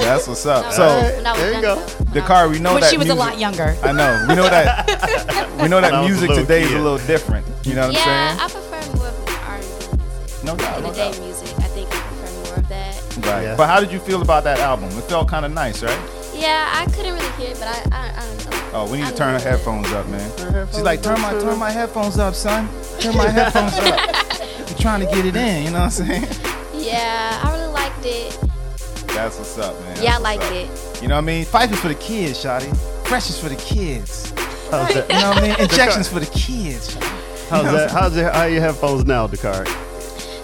[0.00, 0.72] That's what's up.
[0.72, 2.04] So when I was there you younger.
[2.04, 2.04] go.
[2.12, 3.76] Dakar, we know When that she was a lot younger.
[3.82, 4.24] I know.
[4.28, 5.48] We know that.
[5.60, 7.46] we know When that music little today is a little different.
[7.64, 10.44] You know what Yeah, I'm I prefer more of R&B music.
[10.44, 11.20] No doubt, In no the day doubt.
[11.20, 13.16] music, I think I prefer more of that.
[13.26, 13.42] Right.
[13.44, 13.56] Yeah.
[13.56, 14.88] But how did you feel about that album?
[14.96, 15.98] It felt kind of nice, right?
[16.34, 19.10] Yeah, I couldn't really hear it, but I, I, I, I Oh, we need I
[19.10, 20.30] to turn her headphones up, man.
[20.68, 22.68] She's like, turn my turn my headphones up, son.
[23.00, 23.98] Turn my headphones up.
[24.68, 25.64] I'm trying to get it in.
[25.64, 26.26] You know what I'm saying?
[26.74, 28.38] Yeah, I really liked it.
[29.16, 29.96] That's what's up, man.
[30.02, 30.52] yeah, I That's liked up.
[30.52, 31.02] it.
[31.02, 31.44] You know what I mean?
[31.46, 32.76] Phife is for the kids, Shotty.
[33.08, 34.30] Fresh is for the kids.
[34.70, 35.08] How's that?
[35.10, 35.56] You know what I mean?
[35.60, 36.94] Injections for the kids.
[36.94, 37.48] Shawty.
[37.48, 37.90] How's that?
[37.90, 38.32] How's it?
[38.32, 39.64] How your headphones now, Dakar?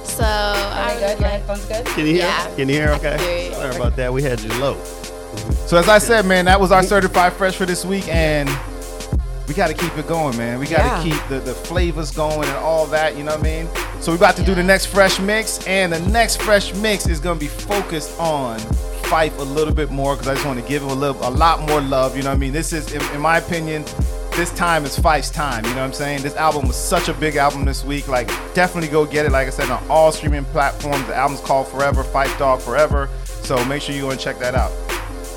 [0.05, 1.21] So I really good?
[1.21, 1.87] Your headphones good?
[1.87, 2.23] Can you hear?
[2.25, 2.55] Yeah.
[2.57, 2.89] Can you hear?
[2.91, 3.45] I Okay.
[3.49, 3.53] hear.
[3.55, 4.13] Sorry about that.
[4.13, 4.83] We had you low.
[5.67, 8.49] So as I said, man, that was our certified fresh for this week, and
[9.53, 10.59] we got to keep it going, man.
[10.59, 11.15] We got to Yeah.
[11.15, 13.19] keep the, the flavors going and all that.
[13.19, 13.69] You know what I mean?
[14.01, 17.21] So we about to do the next fresh mix, and the next fresh mix is
[17.21, 18.59] gonna be focused on
[19.11, 21.29] Phife a little bit more because I just want to give him a little, a
[21.29, 22.17] lot more love.
[22.17, 22.55] You know what I mean?
[22.55, 23.85] This is, in, in my opinion,
[24.37, 25.65] this time is Phife's time.
[25.67, 26.23] You know what I'm saying?
[26.23, 28.09] This album was such a big album this week.
[28.09, 29.33] Like, definitely go get it.
[29.33, 31.07] Like I said, on all streaming platforms.
[31.09, 33.11] The album's called Forever, Phife Dawg Forever.
[33.27, 34.73] So make sure you go and check that out.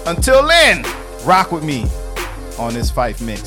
[0.07, 0.85] Until then,
[1.25, 1.83] rock with me
[2.57, 3.43] on this Phife mix.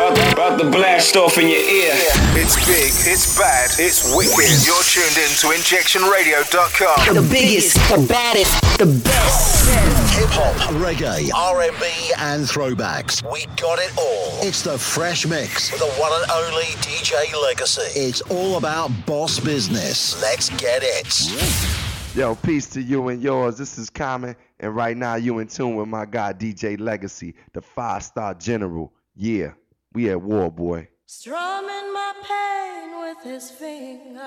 [0.00, 1.92] About, about to blast off in your ear.
[2.34, 4.66] It's big, it's bad, it's wicked.
[4.66, 7.14] You're tuned in to injectionradio.com.
[7.14, 9.68] The biggest, the baddest, the best.
[10.16, 13.22] Hip hop, reggae, R&B, and throwbacks.
[13.30, 14.46] We got it all.
[14.46, 17.98] It's the Fresh Mix with the one and only DJ Legacy.
[17.98, 20.20] It's all about boss business.
[20.22, 21.89] Let's get it.
[22.16, 23.56] Yo, peace to you and yours.
[23.56, 27.62] This is Common, and right now you in tune with my guy DJ Legacy, the
[27.62, 28.92] five star general.
[29.14, 29.52] Yeah,
[29.92, 30.88] we at war, boy.
[31.06, 34.24] Strumming my pain with his fingers,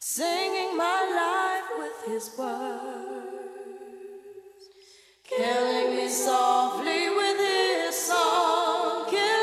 [0.00, 3.22] singing my life with his words,
[5.22, 9.35] killing me softly with his song, killing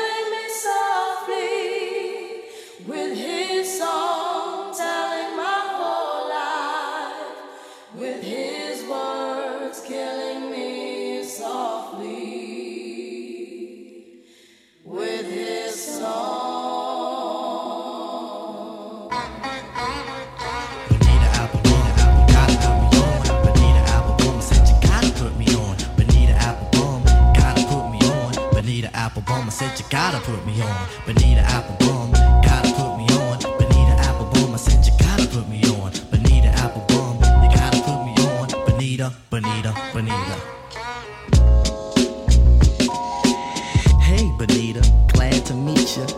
[29.54, 30.88] said you gotta put me on.
[31.06, 32.10] Bonita Applebum,
[32.42, 33.38] gotta put me on.
[33.38, 35.92] Bonita Applebum, I said you gotta put me on.
[36.10, 38.48] Bonita Applebum, you gotta put me on.
[38.66, 40.36] Bonita, Bonita, Bonita.
[44.02, 44.82] Hey, Bonita,
[45.12, 46.06] glad to meet you.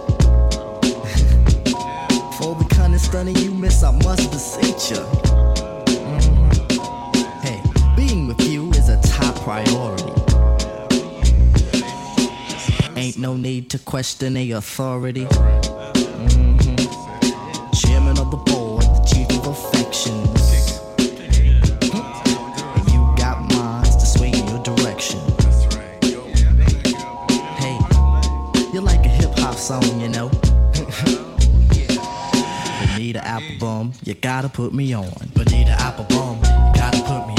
[2.39, 2.65] For the
[2.95, 5.16] of stunning you miss, I must beseech you.
[13.27, 15.25] No need to question the authority.
[15.25, 16.79] Mhm.
[17.75, 20.81] Chairman of the board, the chief of affections.
[22.77, 25.19] And you got minds to sway in your direction.
[27.63, 27.77] Hey,
[28.73, 30.31] you're like a hip hop song, you know.
[32.81, 35.11] Bonita Applebum, you gotta put me on.
[35.35, 37.35] Bonita Applebum, you gotta put me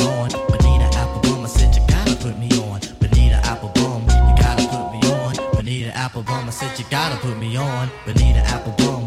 [6.48, 7.90] I said you gotta put me on.
[8.06, 9.07] Bonita Applebum,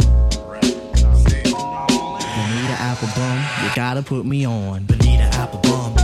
[3.01, 4.83] Bonita Applebum, you gotta put me on.
[4.85, 6.00] Bonita Applebum, you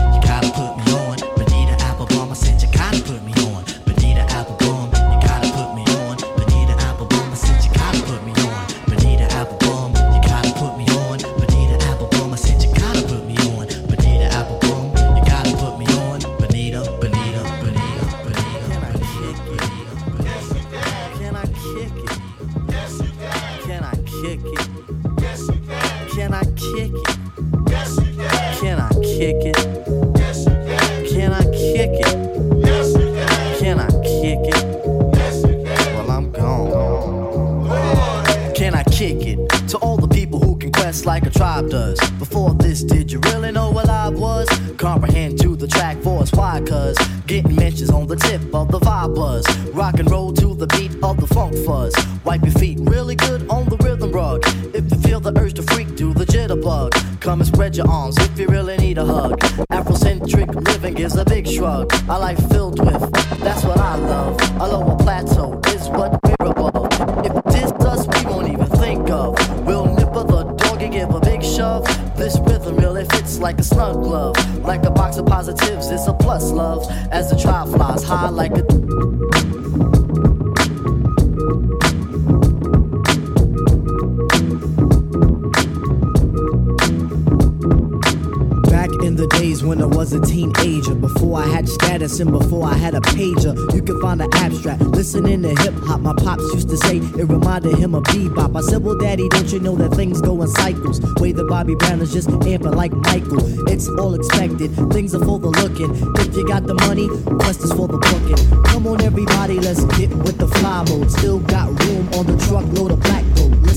[96.07, 98.55] my pops used to say it reminded him of bebop.
[98.55, 101.01] I said, Well, daddy, don't you know that things go in cycles?
[101.19, 103.43] Way the Bobby Brown is just amping like Michael.
[103.67, 105.91] It's all expected, things are for the looking.
[106.15, 107.09] If you got the money,
[107.43, 108.63] quest is for the booking.
[108.63, 111.11] Come on, everybody, let's get with the fly mode.
[111.11, 113.26] Still got room on the truckload of black.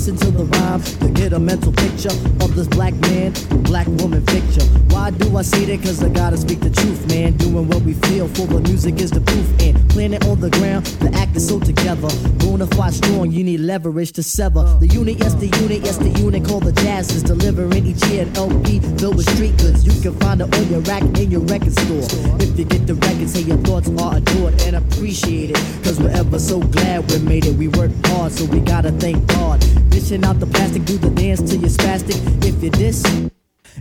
[0.01, 2.09] Listen to the rhyme to get a mental picture
[2.41, 4.65] of this black man, black woman picture.
[4.89, 5.85] Why do I say that?
[5.85, 7.37] Cause I gotta speak the truth, man.
[7.37, 9.47] Doing what we feel for the music is the proof.
[9.61, 12.09] And planet on the ground, the act is so together.
[12.39, 14.65] Bona fide strong, you need leverage to sever.
[14.81, 18.23] The unit, yes, the unit, yes, the unit called the Jazz is delivering each year
[18.23, 19.85] an LP filled with street goods.
[19.85, 22.09] You can find it on your rack in your record store.
[22.41, 25.57] If you get the record, say your thoughts are adored and appreciated.
[25.85, 27.55] Cause we're ever so glad we made it.
[27.55, 29.61] We work hard, so we gotta thank God.
[29.91, 32.17] Dishing out the plastic, do the dance till you're spastic.
[32.45, 33.05] If you diss,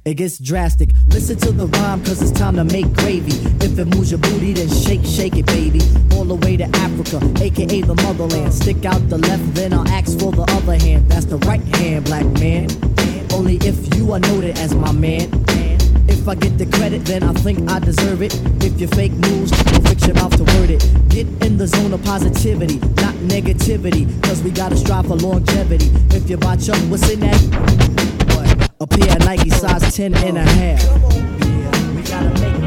[0.05, 0.89] it gets drastic.
[1.07, 3.33] Listen to the rhyme, cause it's time to make gravy.
[3.63, 5.81] If it moves your booty, then shake, shake it, baby.
[6.15, 8.53] All the way to Africa, aka the motherland.
[8.53, 11.09] Stick out the left, then I'll ask for the other hand.
[11.09, 12.69] That's the right hand, black man.
[13.31, 15.29] Only if you are noted as my man.
[16.09, 18.33] If I get the credit, then I think I deserve it.
[18.63, 20.83] If you fake news, don't fix your mouth to word it.
[21.09, 22.79] Get in the zone of positivity,
[23.21, 24.07] negativity.
[24.23, 25.89] Cause we gotta strive for longevity.
[26.15, 27.39] If you buy Chuck, what's in that?
[28.35, 28.71] What?
[28.79, 30.83] A pair of Nike size 10 and a half.
[31.95, 32.58] We gotta make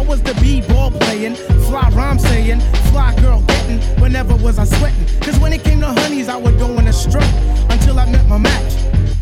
[0.00, 1.34] I was the b-ball playing,
[1.68, 2.60] fly rhyme saying,
[2.90, 3.80] fly girl getting.
[4.00, 5.04] Whenever was I sweating?
[5.20, 7.22] Cause when it came to honeys, I would go in a stroke
[7.68, 8.72] until I met my match.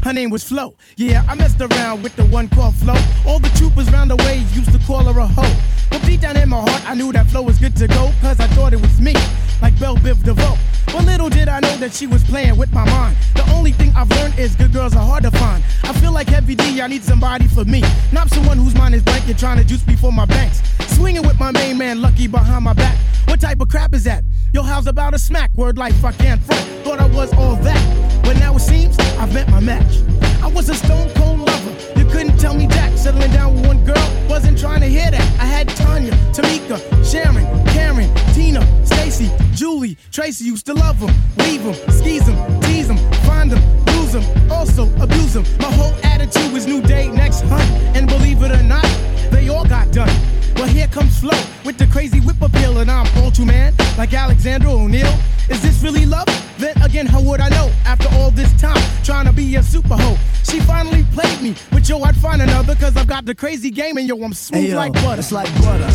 [0.05, 0.77] Her name was Flo.
[0.97, 2.95] Yeah, I messed around with the one called Flo.
[3.27, 5.57] All the troopers round the way used to call her a hoe.
[5.91, 8.39] But deep down in my heart, I knew that Flo was good to go, cause
[8.39, 9.15] I thought it was me,
[9.63, 10.57] like Bell Biv DeVoe.
[10.87, 13.17] But little did I know that she was playing with my mind.
[13.35, 15.63] The only thing I've learned is good girls are hard to find.
[15.85, 17.83] I feel like Heavy D, I need somebody for me.
[18.13, 20.63] Not someone whose mind is blank and trying to juice me for my banks.
[20.97, 22.97] Swinging with my main man, Lucky, behind my back.
[23.27, 24.25] What type of crap is that?
[24.53, 25.51] Yo, how's about a smack?
[25.55, 26.65] Word life, I can't front.
[26.85, 28.23] Thought I was all that.
[28.25, 29.99] But now it seems I've met my match.
[30.43, 31.98] I was a stone cold lover.
[32.11, 32.97] Couldn't tell me Jack.
[32.97, 35.21] Settling down with one girl, wasn't trying to hear that.
[35.41, 41.63] I had Tanya, Tamika, Sharon, Karen, Tina, Stacy, Julie, Tracy used to love them, leave
[41.63, 45.45] them, skeeze them, tease them, find them, lose them, also abuse them.
[45.61, 47.71] My whole attitude was new day, next hunt.
[47.97, 48.85] And believe it or not,
[49.31, 50.38] they all got done.
[50.59, 54.13] Well, here comes Flo with the crazy whip appeal, and I'm all too man, like
[54.13, 55.15] Alexander O'Neal.
[55.49, 56.27] Is this really love?
[56.59, 57.71] Then again, how would I know?
[57.85, 60.19] After all this time, trying to be a super hoe.
[60.43, 63.99] She finally played me, but yo, I'd find another, cause I've got the crazy game,
[63.99, 65.21] and yo, I'm smooth Hey, yo, like butter.
[65.21, 65.87] It's like butter.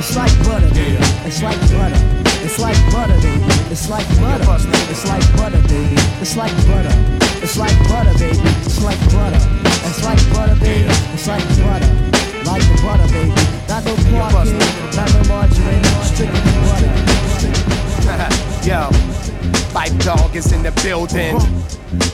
[0.00, 0.70] It's like butter.
[0.72, 0.96] baby.
[1.28, 2.00] It's like butter.
[2.40, 3.44] It's like butter, baby.
[3.68, 4.56] It's like butter.
[4.88, 6.00] It's like butter, baby.
[6.24, 6.94] It's like butter.
[7.44, 8.48] It's like butter, baby.
[8.64, 9.42] It's like butter.
[9.84, 10.88] It's like butter, baby.
[11.12, 11.92] It's like butter.
[12.48, 13.55] Like the butter, baby.
[13.68, 16.40] Not no parking, no margarine, strictly.
[18.66, 18.88] Yo,
[19.72, 21.36] Phife Dawg is in the building.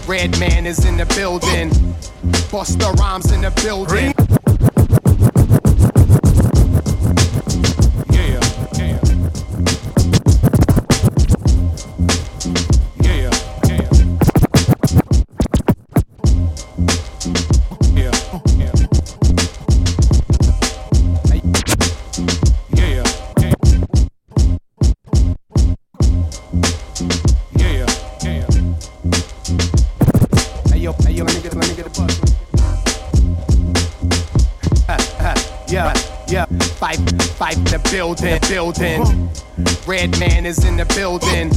[0.06, 1.70] Redman is in the building.
[2.50, 4.14] Busta Rhymes in the building.
[36.32, 36.46] Yeah.
[36.46, 36.96] Fight,
[37.36, 39.28] fight the building, building.
[39.86, 41.50] Red man is in the building.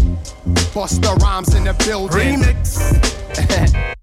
[0.74, 2.42] Busta Rhymes in the building.
[2.42, 3.86] Remix.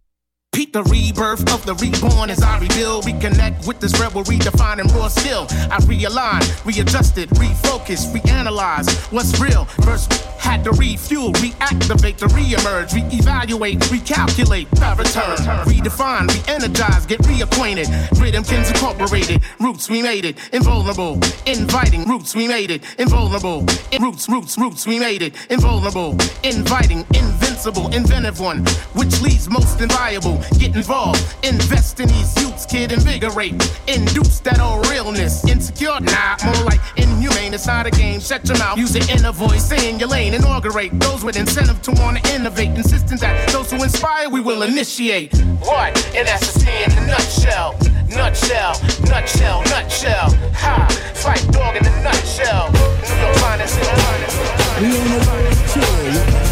[0.72, 5.46] The rebirth of the reborn as I rebuild, reconnect with this rebel, redefining raw skill.
[5.70, 9.66] I realign, readjusted, refocus, reanalyze what's real.
[9.84, 14.66] First had to refuel, reactivate to reemerge, reevaluate, recalculate,
[14.98, 15.36] return,
[15.68, 17.86] redefine, re-energize, get reacquainted.
[18.18, 24.02] Rhythm Kins Incorporated, roots we made it, invulnerable, inviting, roots we made it, invulnerable, in-
[24.02, 30.40] roots, roots, roots we made it, invulnerable, inviting, invincible, inventive one, which leads most inviolable.
[30.62, 31.34] Get involved.
[31.42, 33.54] Invest in these youths, kid, invigorate.
[33.88, 35.44] Induce that old realness.
[35.44, 37.52] Insecure, nah, more like inhumane.
[37.52, 38.20] It's not a game.
[38.20, 38.78] Shut your mouth.
[38.78, 39.64] Use your inner voice.
[39.64, 40.34] Stay in your lane.
[40.34, 42.68] Inaugurate those with incentive to want to innovate.
[42.68, 45.34] Insisting that those who inspire, we will initiate.
[45.62, 45.98] What?
[46.14, 47.76] And that's C in a nutshell.
[48.06, 48.78] Nutshell,
[49.10, 50.30] nutshell, nutshell.
[50.62, 50.86] Ha!
[51.14, 52.70] Phife Dawg in a nutshell.
[52.70, 54.38] New York finest in the finest.
[54.80, 56.51] We on the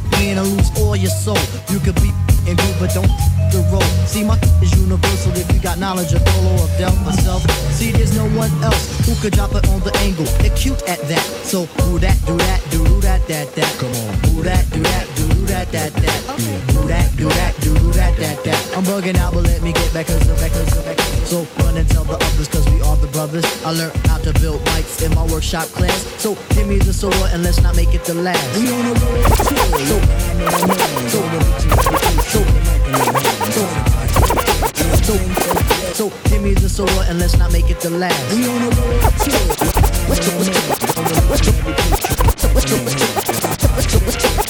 [0.21, 1.43] man and lose all your soul.
[1.69, 2.11] You could be
[2.47, 3.11] and good, but don't
[3.51, 3.91] the road.
[4.07, 7.41] See, my is universal if you got knowledge of Dolo or Del myself.
[7.77, 10.25] See, there's no one else who could drop it on the angle.
[10.39, 11.25] They're cute at that.
[11.43, 13.71] So, do that, do that, do that, that, that.
[13.79, 14.13] Come on.
[14.21, 15.20] Do that, do that, do
[15.51, 16.21] that, that, that.
[16.71, 18.77] Do that, do that, do that, that, that.
[18.77, 20.99] I'm bugging out, but let me get back, cause the back, cause the back.
[21.27, 23.45] So, run and tell the others, cause we are the brothers.
[23.65, 26.05] I learned how to build bikes in my workshop class.
[26.21, 28.39] So, give me the sword and let's not make it the last.
[28.57, 29.55] We on the road to
[35.93, 38.33] so, give me the sword and let's not make it the last.
[38.33, 39.01] We on the road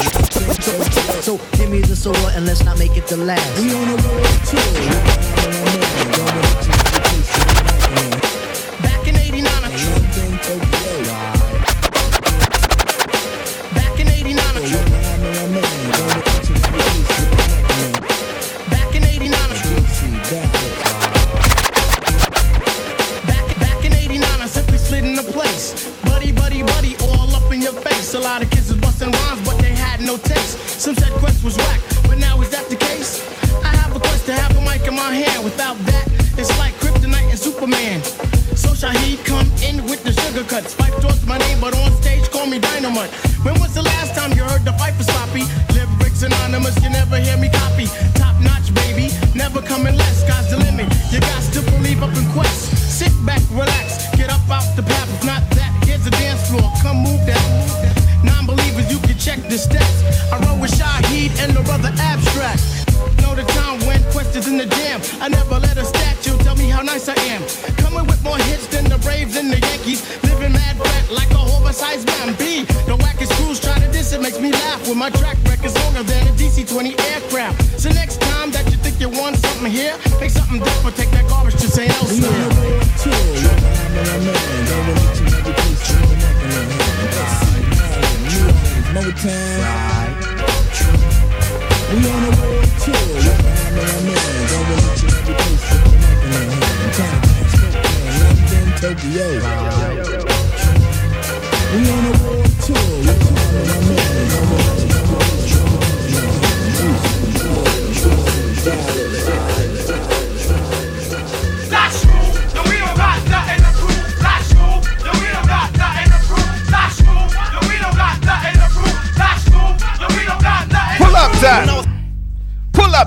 [0.06, 0.11] to
[1.22, 3.62] so give me the sword and let's not make it the last.
[3.62, 4.42] We on road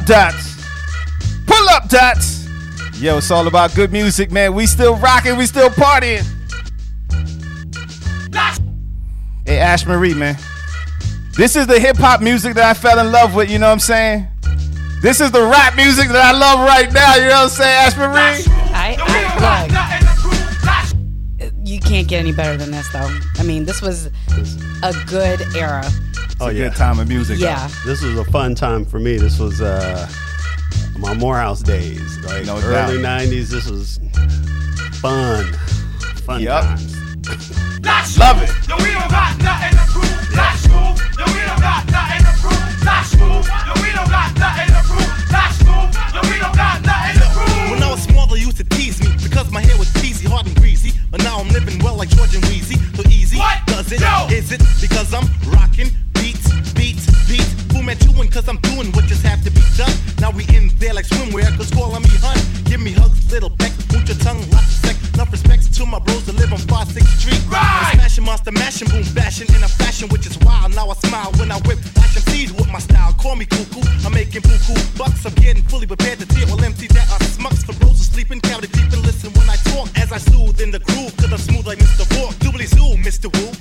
[0.06, 0.64] dots.
[1.46, 2.46] Pull up dots.
[3.00, 4.54] Yo, it's all about good music, man.
[4.54, 6.24] We still rocking, we still partying.
[9.46, 10.36] Hey, Ash Marie, man.
[11.36, 13.72] This is the hip hop music that I fell in love with, you know what
[13.72, 14.28] I'm saying?
[15.02, 17.76] This is the rap music that I love right now, you know what I'm saying,
[17.76, 18.44] Ash Marie?
[18.72, 19.94] I, I look.
[21.66, 23.10] You can't get any better than this, though.
[23.36, 24.06] I mean, this was
[24.82, 25.84] a good era.
[26.40, 27.38] Oh a yeah, good time of music.
[27.38, 27.68] Yeah.
[27.86, 29.16] This was a fun time for me.
[29.16, 30.08] This was uh,
[30.98, 32.18] my Morehouse days.
[32.24, 33.22] Like No early doubt.
[33.22, 33.98] '90s, this was
[35.00, 35.44] fun,
[36.26, 36.64] fun Yup.
[36.64, 38.18] times.
[38.18, 38.50] Love it.
[38.68, 40.34] Yo, we don't got nothing to prove.
[40.34, 40.98] Not smooth.
[41.18, 42.84] Yo, we don't got nothing to prove.
[42.84, 43.46] Not smooth.
[43.46, 45.30] Yo, we don't got nothing to prove.
[45.30, 45.90] Not smooth.
[46.14, 47.70] Yo, we don't got nothing to prove.
[47.70, 50.46] When I was small, they used to tease me because my hair was peasy, hard
[50.46, 50.92] and greasy.
[51.10, 52.76] But now I'm living well like George and Weezy.
[52.96, 53.38] So easy.
[53.38, 53.58] What?
[53.66, 54.00] Does it?
[54.00, 54.26] Yo.
[54.30, 55.90] Is it because I'm rocking?
[57.84, 59.92] Boom at you and cause I'm doing what just have to be done.
[60.18, 62.38] Now we in there like swimwear, cause calling me hun.
[62.64, 64.96] Give me hugs, little peck, put your tongue, lots of sex.
[65.12, 67.42] Enough respects to my bros that live on 5 6th Street.
[67.52, 67.60] Right.
[67.60, 70.74] I'm smashing monster, mashing, boom, bashing in a fashion which is wild.
[70.74, 73.12] Now I smile when I whip action seeds with my style.
[73.20, 75.26] Call me cuckoo, I'm making buku bucks.
[75.26, 78.40] I'm getting fully prepared to deal with empty that are smucks for bros who sleeping,
[78.40, 81.14] cavity deep and listen when I talk as I soothe in the groove.
[81.18, 82.08] Cause I'm smooth like Mr.
[82.16, 82.32] Walk.
[82.40, 83.28] Doobly zoo, Mr.
[83.28, 83.53] Woo.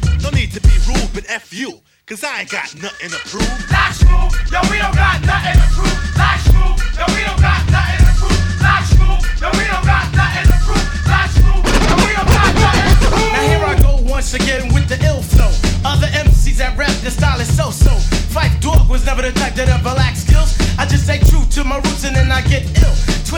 [0.53, 1.81] No need to be rude, but F you.
[2.05, 3.47] Cause I ain't got nothing to prove.
[3.71, 4.33] Not smooth.
[4.51, 5.97] Yo, we don't got nothing to prove.
[6.13, 6.77] Not smooth.
[6.93, 8.61] Yo, we don't got nothing to prove.
[8.61, 9.21] Not smooth.
[9.41, 10.87] Yo, we don't got nothing to prove.
[11.09, 11.63] Not smooth.
[11.65, 13.33] Yo, we don't got nothing to prove.
[13.33, 15.49] Now here I go once again with the ill flow.
[15.85, 17.95] Other MCs that rap, the style is so-so.
[18.29, 20.53] Phife Dawg was never the type that ever lacked skills.
[20.77, 22.92] I just stay true to my roots and then I get ill.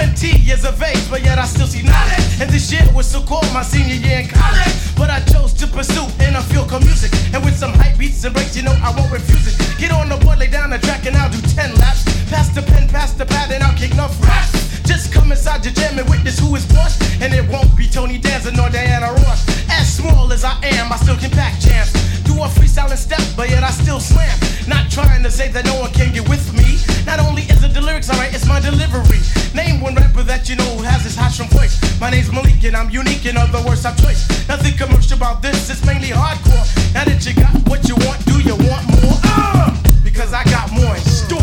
[0.05, 2.37] 20 years of age, but yet I still see knowledge.
[2.39, 4.73] And this year was so called my senior year in college.
[4.95, 7.11] But I chose to pursue in a field called music.
[7.33, 9.57] And with some hype beats and breaks, you know I won't refuse it.
[9.79, 12.05] Get on the board, lay down the track, and I'll do 10 laps.
[12.29, 14.53] Pass the pen, pass the pad, and I'll kick enough raps.
[14.85, 17.01] Just come inside your jam and witness who is boss.
[17.19, 19.41] And it won't be Tony Danza nor Diana Ross.
[19.71, 22.14] As small as I am, I still can pack jams.
[22.45, 24.37] Do a freestyling step, but yet I still slam.
[24.67, 26.77] Not trying to say that no one can get with me.
[27.05, 29.17] Not only is it the lyrics alright, it's my delivery.
[29.55, 31.81] Name one rapper that you know who has this hot from voice.
[31.99, 34.29] My name's Malik and I'm unique, in other words, I'm choice.
[34.47, 36.65] Nothing commercial about this, it's mainly hardcore.
[36.93, 39.17] Now that you got what you want, do you want more?
[39.25, 39.73] Uh,
[40.03, 41.41] because I got more in store.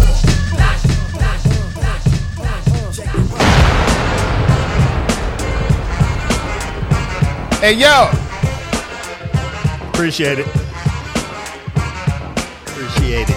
[7.58, 8.10] Hey yo,
[9.92, 10.71] Appreciate it.
[13.02, 13.36] Appreciate it.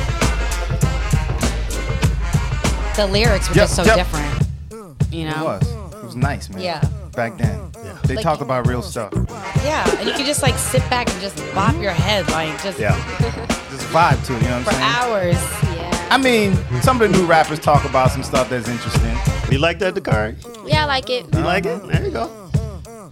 [2.95, 3.97] The lyrics were Yep, just so yep.
[3.97, 4.47] different.
[5.11, 5.31] You know?
[5.31, 5.45] it know?
[5.45, 5.93] was.
[5.95, 6.61] It was nice, man.
[6.61, 6.81] Yeah.
[7.15, 7.59] Back then.
[7.83, 7.97] Yeah.
[8.03, 9.11] They Like- talk about real stuff.
[9.63, 12.79] Yeah, and you can just like sit back and just bop your head like just
[12.79, 12.95] yeah,
[13.71, 14.93] Just vibe to it, you know what for I'm saying?
[14.93, 15.37] For hours.
[15.75, 16.07] Yeah.
[16.11, 19.17] I mean, some of the new rappers talk about some stuff that's interesting.
[19.51, 20.35] You like that, Dakari?
[20.67, 21.25] Yeah, I like it.
[21.33, 21.81] You like it?
[21.87, 22.44] There you go.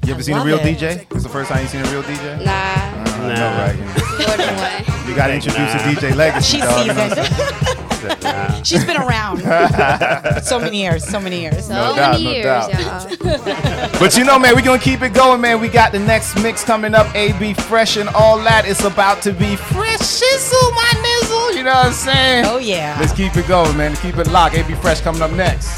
[0.04, 0.78] You ever seen a real it.
[0.78, 1.06] DJ?
[1.12, 2.44] It's the first time you seen a real DJ?
[2.46, 2.52] Nah.
[2.52, 3.36] Uh, Nah.
[3.36, 3.76] No, right?
[3.76, 4.28] You, know.
[4.28, 5.10] More than one.
[5.10, 5.76] You gotta introduce Nah.
[5.76, 6.58] a DJ legacy.
[6.58, 8.22] She's dog, you know what seasoned.
[8.22, 8.64] saying?
[8.66, 9.40] She's been around
[10.44, 11.68] so many years, so many years.
[11.68, 13.22] So No doubt, many no years, doubt.
[13.22, 13.90] y'all.
[14.00, 15.62] But you know, man, we're gonna keep it going, man.
[15.62, 18.66] We got the next mix coming up, AB Fresh and all that.
[18.66, 21.56] It's about to be fresh shizzle, my nizzle.
[21.56, 22.46] You know what I'm saying?
[22.46, 22.98] Oh yeah.
[23.00, 23.96] Let's keep it going, man.
[23.98, 24.56] Keep it locked.
[24.56, 25.70] AB Fresh coming up next.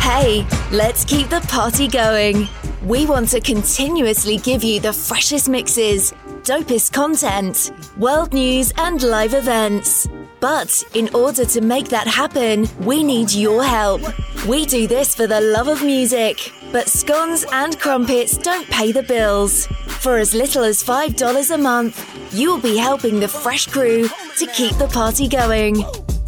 [0.00, 2.46] Hey, let's keep the party going.
[2.86, 6.12] We want to continuously give you the freshest mixes,
[6.44, 10.06] dopest content, world news, and live events.
[10.38, 14.02] But in order to make that happen, we need your help.
[14.46, 19.02] We do this for the love of music, but scones and crumpets don't pay the
[19.02, 19.66] bills.
[19.98, 24.76] For as little as $5 a month, you'll be helping the Fresh crew to keep
[24.76, 25.84] the party going.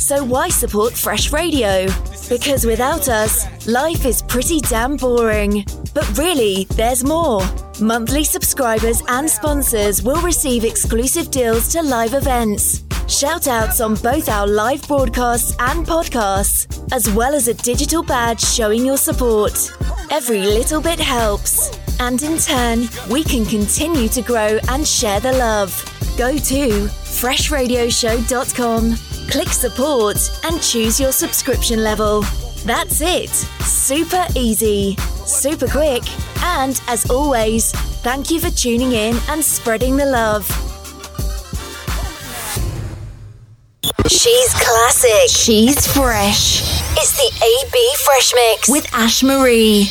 [0.08, 1.86] So why support Fresh Radio?
[2.30, 5.66] Because without us, life is pretty damn boring.
[5.92, 7.42] But really, there's more.
[7.78, 14.30] Monthly subscribers and sponsors will receive exclusive deals to live events, shout outs on both
[14.30, 19.70] our live broadcasts and podcasts, as well as a digital badge showing your support.
[20.10, 21.70] Every little bit helps.
[22.00, 25.84] And in turn, we can continue to grow and share the love.
[26.16, 26.88] Go to
[27.20, 28.96] freshradioshow.com,
[29.30, 32.22] click support, and choose your subscription level.
[32.64, 33.30] That's it.
[33.64, 36.02] Super easy, super quick,
[36.42, 37.72] and as always,
[38.02, 40.46] thank you for tuning in and spreading the love.
[44.08, 45.28] She's classic.
[45.28, 46.62] She's fresh.
[46.96, 49.88] It's the AB Fresh Mix with Ash Marie.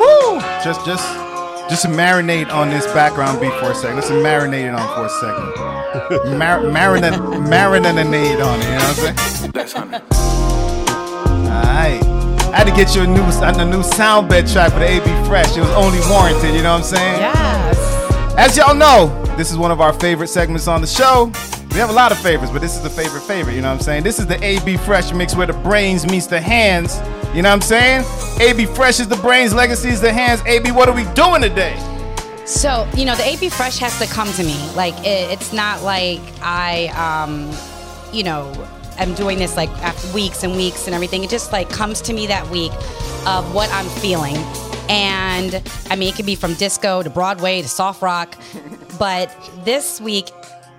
[0.00, 0.40] Woo!
[0.64, 1.31] Just, just,
[1.68, 3.96] just to marinate on this background beat for a second.
[3.96, 6.38] Let's marinate it on for a second.
[6.38, 7.18] Mar- marinate,
[7.48, 8.64] marinate on it.
[8.64, 9.50] You know what I'm saying?
[9.52, 9.94] That's honey.
[11.48, 12.02] Alright.
[12.52, 15.04] I had to get you a new a new sound bed track for the AB
[15.26, 15.56] Fresh.
[15.56, 17.20] It was only warranted, you know what I'm saying?
[17.20, 18.34] Yes.
[18.36, 21.32] As y'all know, this is one of our favorite segments on the show.
[21.70, 23.76] We have a lot of favorites, but this is the favorite favorite, you know what
[23.76, 24.02] I'm saying?
[24.02, 26.98] This is the AB Fresh mix where the brains meets the hands.
[27.34, 28.04] You know what I'm saying?
[28.42, 30.42] AB Fresh is the brains, legacy is the hands.
[30.44, 31.74] AB, what are we doing today?
[32.44, 34.54] So, you know, the AB Fresh has to come to me.
[34.76, 37.50] Like, it, it's not like I, um,
[38.14, 38.52] you know,
[38.98, 42.12] am doing this like after weeks and weeks and everything, it just like comes to
[42.12, 42.72] me that week
[43.26, 44.36] of what I'm feeling.
[44.90, 48.36] And I mean, it could be from disco to Broadway to soft rock,
[48.98, 49.34] but
[49.64, 50.28] this week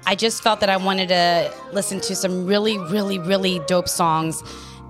[0.05, 4.43] I just felt that I wanted to listen to some really, really, really dope songs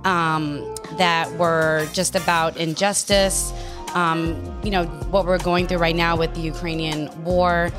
[0.03, 3.53] um, that were just about injustice,
[3.93, 7.71] um, you know, what we're going through right now with the Ukrainian war.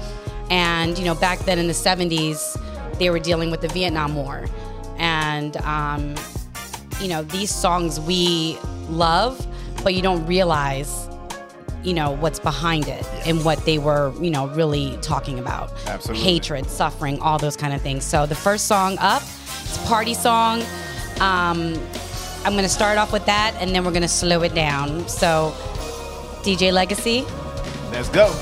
[0.50, 2.60] And, you know, back then in the 70s,
[2.98, 4.46] they were dealing with the Vietnam War.
[4.98, 6.14] And, um,
[7.00, 9.46] you know, these songs we love,
[9.82, 11.08] but you don't realize,
[11.82, 15.72] you know, what's behind it and what they were, you know, really talking about.
[15.86, 16.22] Absolutely.
[16.22, 18.04] Hatred, suffering, all those kind of things.
[18.04, 20.62] So the first song up, it's a party song.
[21.20, 21.74] Um,
[22.44, 25.08] I'm going to start off with that and then we're going to slow it down.
[25.08, 25.52] So,
[26.42, 27.24] DJ Legacy.
[27.90, 28.34] Let's go.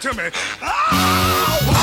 [0.00, 0.30] To me.
[0.62, 1.79] Oh,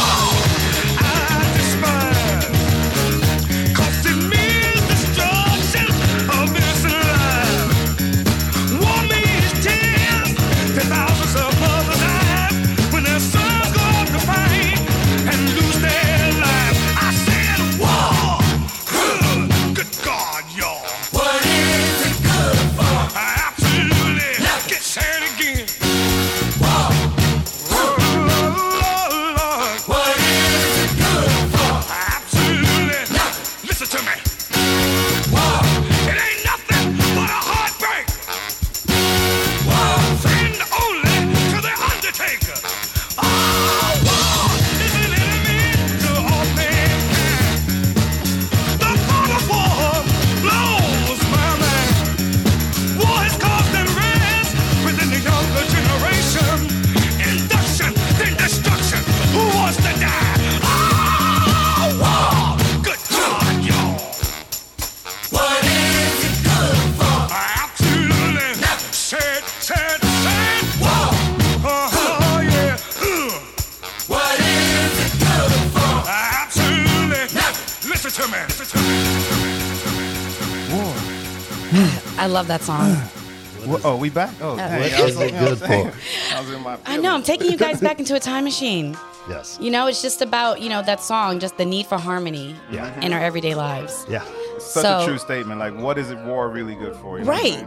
[82.48, 83.70] love that song.
[83.70, 84.34] Wha- Oh, we back?
[84.42, 85.92] Oh, Uh, dang, I was like- it know good what I'm saying?
[85.92, 86.36] for?
[86.36, 88.98] I was in my I know, I'm taking you guys back into a time machine.
[89.30, 89.58] Yes.
[89.60, 92.98] You know, it's just about, you know, that song, just the need for harmony Yeah.
[93.02, 94.06] in our everyday lives.
[94.10, 94.24] Yeah.
[94.60, 95.60] Such So- a true statement.
[95.60, 97.20] Like, what is it war really good for?
[97.20, 97.66] You know Right.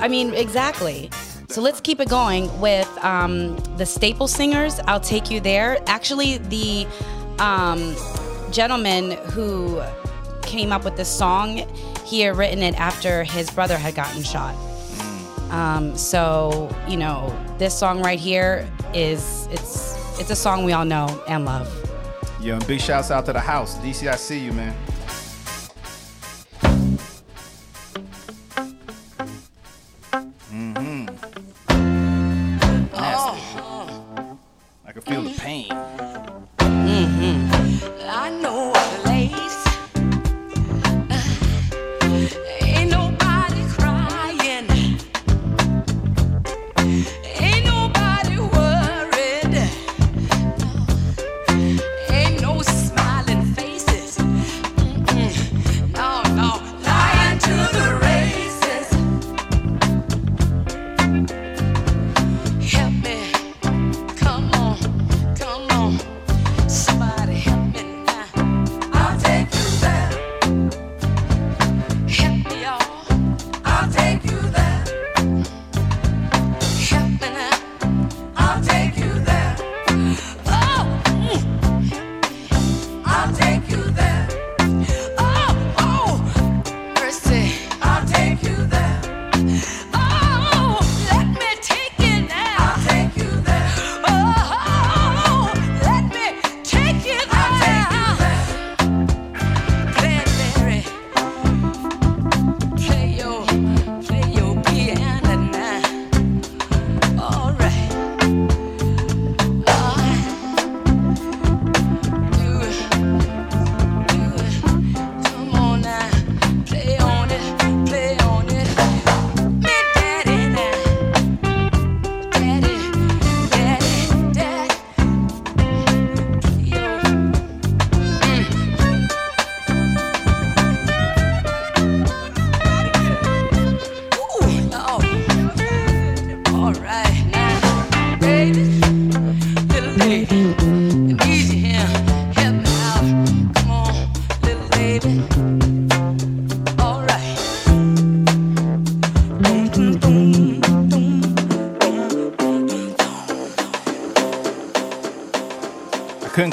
[0.00, 1.10] I mean, exactly.
[1.50, 4.80] So let's keep it going with um, the Staple Singers.
[4.86, 5.78] I'll take you there.
[5.86, 6.86] Actually, the
[7.38, 7.94] um,
[8.50, 9.80] gentleman who
[10.48, 11.62] came up with this song,
[12.04, 14.56] he had written it after his brother had gotten shot.
[15.50, 20.84] Um, so you know, this song right here is it's it's a song we all
[20.84, 21.68] know and love.
[22.40, 23.76] Yo, and big shouts out to the house.
[23.78, 24.74] DC, I see you, man.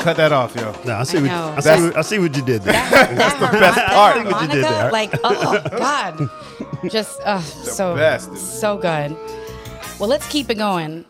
[0.06, 0.72] Cut that off, yo.
[0.86, 1.18] No, I see.
[1.18, 1.54] I what, know.
[1.58, 2.74] I, see what, I see what you did there.
[2.92, 4.16] That's the best part.
[4.16, 4.92] harmonica, What you did there.
[4.92, 6.30] like oh god,
[6.92, 9.16] just uh, so best, so good.
[10.00, 11.06] Well, let's keep it going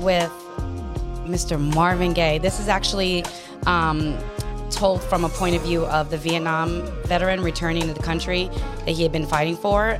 [0.00, 0.30] with
[1.26, 1.58] Mr.
[1.74, 2.38] Marvin Gaye.
[2.38, 3.24] This is actually
[3.66, 4.18] um,
[4.70, 8.50] told from a point of view of the Vietnam veteran returning to the country
[8.86, 9.98] that he had been fighting for,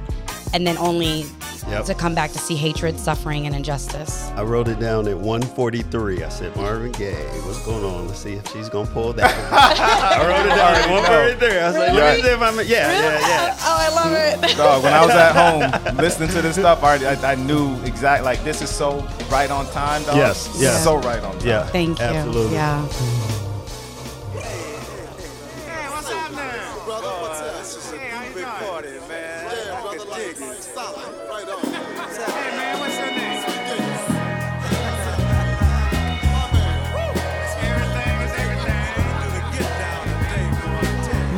[0.52, 1.24] and then only
[1.68, 1.84] Yep.
[1.86, 4.28] to come back to see hatred, suffering, and injustice.
[4.36, 6.22] I wrote it down at 143.
[6.22, 8.06] I said, Marvin Gaye, what's going on?
[8.06, 9.24] Let's see if she's going to pull that.
[9.52, 11.58] I wrote it down at 143.
[11.58, 12.56] I was like, let me see if I'm.
[12.58, 13.56] Yeah, yeah, yeah.
[13.60, 14.12] Oh, I love
[14.44, 14.56] it.
[14.56, 18.24] Dog, when I was at home listening to this stuff, I, I, I knew exactly
[18.24, 20.16] like this is so right on time, dog.
[20.16, 20.76] Yes, This yeah.
[20.78, 21.46] so right on time.
[21.46, 21.66] Yeah.
[21.66, 22.04] Thank you.
[22.04, 22.54] Absolutely.
[22.54, 22.86] Yeah.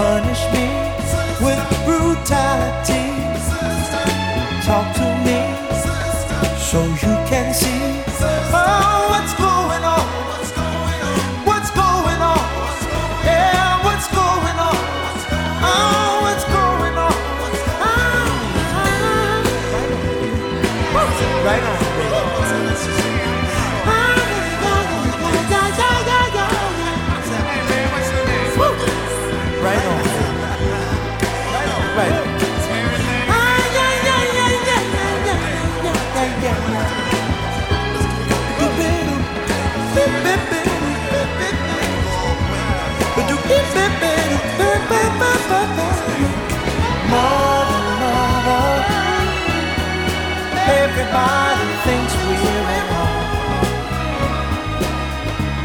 [0.00, 0.66] Punish me
[1.44, 3.19] with brutality.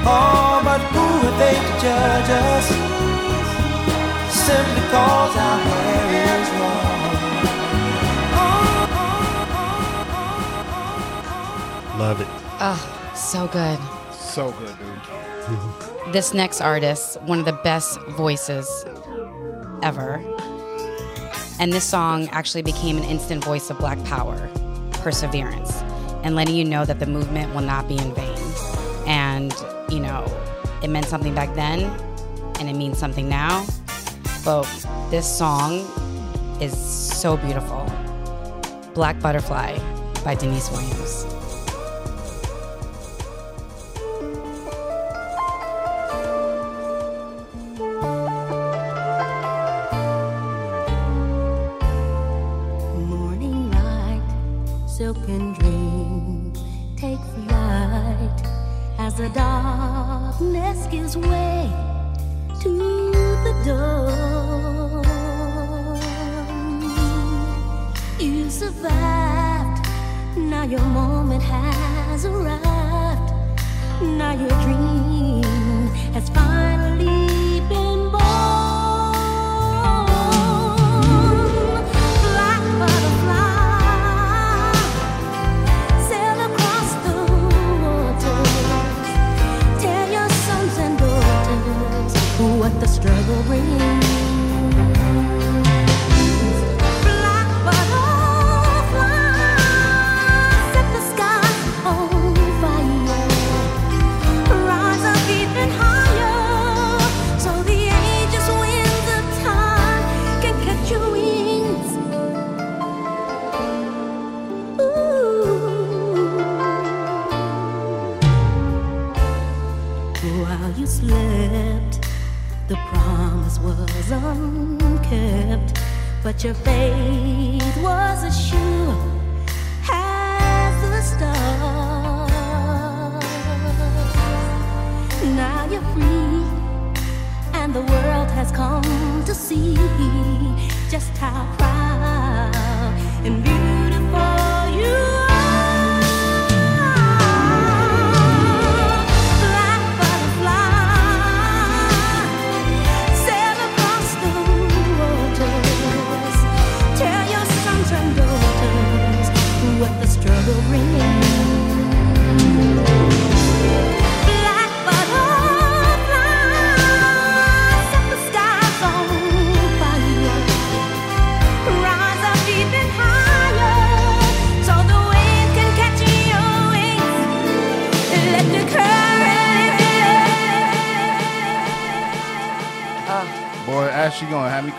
[0.08, 2.68] Oh, but who are they to judge us?
[4.32, 7.02] Simply cause our hair is long.
[12.00, 12.28] Love it.
[12.60, 12.78] Oh,
[13.16, 13.80] so good.
[14.14, 15.02] So good, dude.
[16.14, 18.86] This next artist, one of the best voices
[19.82, 20.22] ever.
[21.60, 24.38] And this song actually became an instant voice of Black Power,
[24.92, 25.82] perseverance,
[26.24, 28.35] and letting you know that the movement will not be in vain.
[29.96, 30.26] You know,
[30.84, 31.84] it meant something back then,
[32.60, 33.66] and it means something now.
[34.44, 34.68] But
[35.10, 35.88] this song
[36.60, 37.90] is so beautiful.
[38.94, 39.80] Black Butterfly
[40.26, 41.35] by Deniece Williams.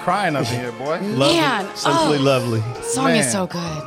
[0.06, 1.00] Crying up in here, boy.
[1.18, 2.62] Man, Simply oh, lovely.
[2.82, 3.82] Song is so good.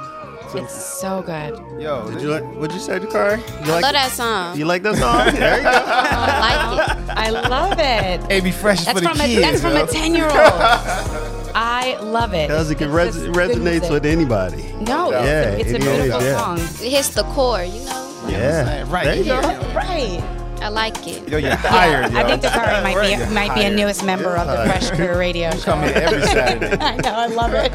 [0.53, 1.53] It's so good.
[1.81, 2.43] Yo, Did you like?
[2.55, 3.37] What'd you say, Dakari?
[3.65, 3.83] You I like?
[3.83, 4.57] love that song.
[4.57, 5.33] You like that song?
[5.39, 5.69] there you go.
[5.71, 7.09] I like it.
[7.09, 8.31] I love it.
[8.31, 9.41] AB Fresh is That's for the from a, kids.
[9.41, 10.33] that's from a ten year old.
[11.55, 12.49] I love it.
[12.49, 14.63] Because it can res- resonates with anybody.
[14.81, 16.37] No, it's Yeah, a, it's a it is, beautiful yeah.
[16.37, 16.57] song.
[16.59, 18.25] It hits the core, you know.
[18.27, 18.91] Yeah.
[18.91, 19.39] Right There you go.
[19.73, 20.38] Right.
[20.69, 21.27] I like it.
[21.27, 22.19] Yo, you're hired, yo.
[22.19, 25.17] I think Dakari might be You're might be a newest member of the Fresh Crew
[25.17, 25.63] Radio Show.
[25.63, 26.77] Come here every Saturday.
[26.79, 27.71] I know, I love it.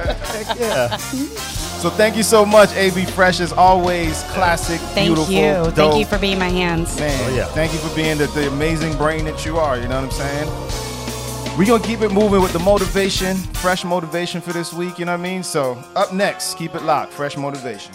[0.56, 0.96] Yeah.
[0.96, 3.40] So thank you so much, AB Fresh.
[3.40, 5.40] As always, classic, Thank beautiful, you.
[5.42, 5.74] dope.
[5.74, 6.96] Thank you for being my hands.
[7.00, 7.46] Man, Oh, yeah.
[7.46, 9.76] thank you for being the, the amazing brain that you are.
[9.76, 11.58] You know what I'm saying?
[11.58, 15.00] We're going to keep it moving with the motivation, fresh motivation for this week.
[15.00, 15.42] You know what I mean?
[15.42, 17.12] So, up next, keep it locked.
[17.12, 17.92] Fresh motivation.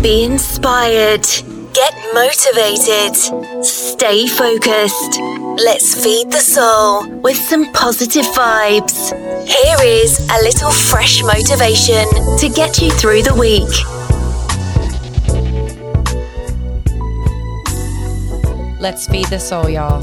[0.00, 1.26] Be inspired.
[1.72, 3.14] Get motivated.
[3.64, 5.20] Stay focused.
[5.64, 9.12] Let's feed the soul with some positive vibes.
[9.46, 12.06] Here is a little fresh motivation
[12.38, 13.70] to get you through the week.
[18.80, 20.02] Let's feed the soul, y'all.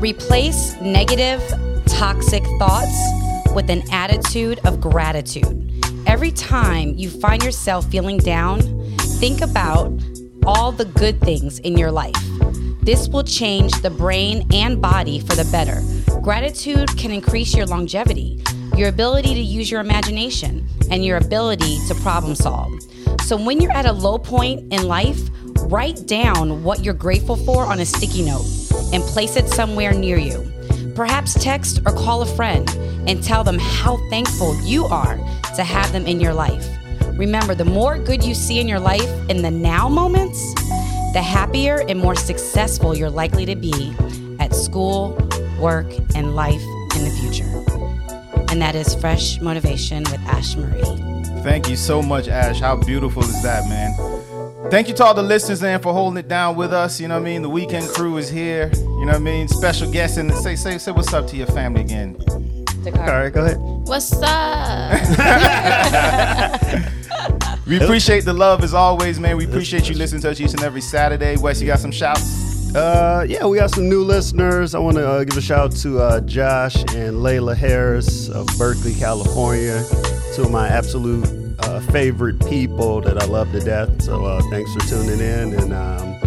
[0.00, 1.42] Replace negative,
[1.86, 2.96] toxic thoughts
[3.54, 5.70] with an attitude of gratitude.
[6.06, 8.62] Every time you find yourself feeling down,
[9.20, 9.92] think about
[10.46, 12.14] all the good things in your life.
[12.82, 15.80] This will change the brain and body for the better.
[16.20, 18.42] Gratitude can increase your longevity,
[18.76, 22.72] your ability to use your imagination, and your ability to problem solve.
[23.22, 25.20] So when you're at a low point in life,
[25.70, 28.46] write down what you're grateful for on a sticky note
[28.92, 30.50] and place it somewhere near you.
[30.94, 32.68] Perhaps text or call a friend
[33.06, 35.16] and tell them how thankful you are
[35.54, 36.66] to have them in your life.
[37.20, 40.54] Remember, the more good you see in your life in the now moments,
[41.12, 43.94] the happier and more successful you're likely to be
[44.38, 45.18] at school,
[45.60, 45.84] work,
[46.14, 46.62] and life
[46.96, 47.44] in the future.
[48.50, 50.80] And that is Fresh Motivation with Ash Marie.
[51.42, 52.58] Thank you so much, Ash.
[52.58, 53.92] How beautiful is that, man?
[54.70, 56.98] Thank you to all the listeners and for holding it down with us.
[56.98, 57.42] You know what I mean?
[57.42, 58.70] The weekend crew is here.
[58.72, 59.46] You know what I mean?
[59.46, 62.16] Special guests and say say say what's up to your family again.
[62.86, 63.58] All right, go ahead.
[63.58, 64.96] What's up?
[67.70, 69.36] We appreciate the love as always, man.
[69.36, 71.36] We appreciate you listening to us each and every Saturday.
[71.36, 72.74] Wes, you got some shouts?
[72.74, 74.74] Uh, yeah, we got some new listeners.
[74.74, 78.48] I want to uh, give a shout out to uh, Josh and Layla Harris of
[78.58, 79.84] Berkeley, California.
[80.34, 81.24] Two of my absolute
[81.60, 84.02] uh, favorite people that I love to death.
[84.02, 86.20] So uh, thanks for tuning in, and um,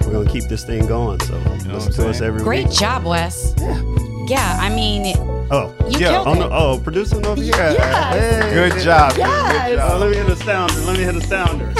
[0.00, 1.20] we're gonna keep this thing going.
[1.20, 1.34] So
[1.66, 2.74] listen to us every Great week.
[2.74, 3.52] job, Wes.
[3.58, 3.82] Yeah.
[4.28, 5.14] Yeah, I mean,
[5.50, 6.08] Oh, You yeah.
[6.10, 6.50] killed oh, no, it.
[6.52, 7.52] oh, producing over here.
[7.54, 8.42] Yes.
[8.44, 8.54] Hey.
[8.54, 9.10] Good job.
[9.12, 9.18] dude.
[9.20, 9.68] Yes.
[9.68, 10.00] Good Oh, job.
[10.00, 10.80] let me hit a sounder.
[10.80, 11.66] Let me hit a sounder.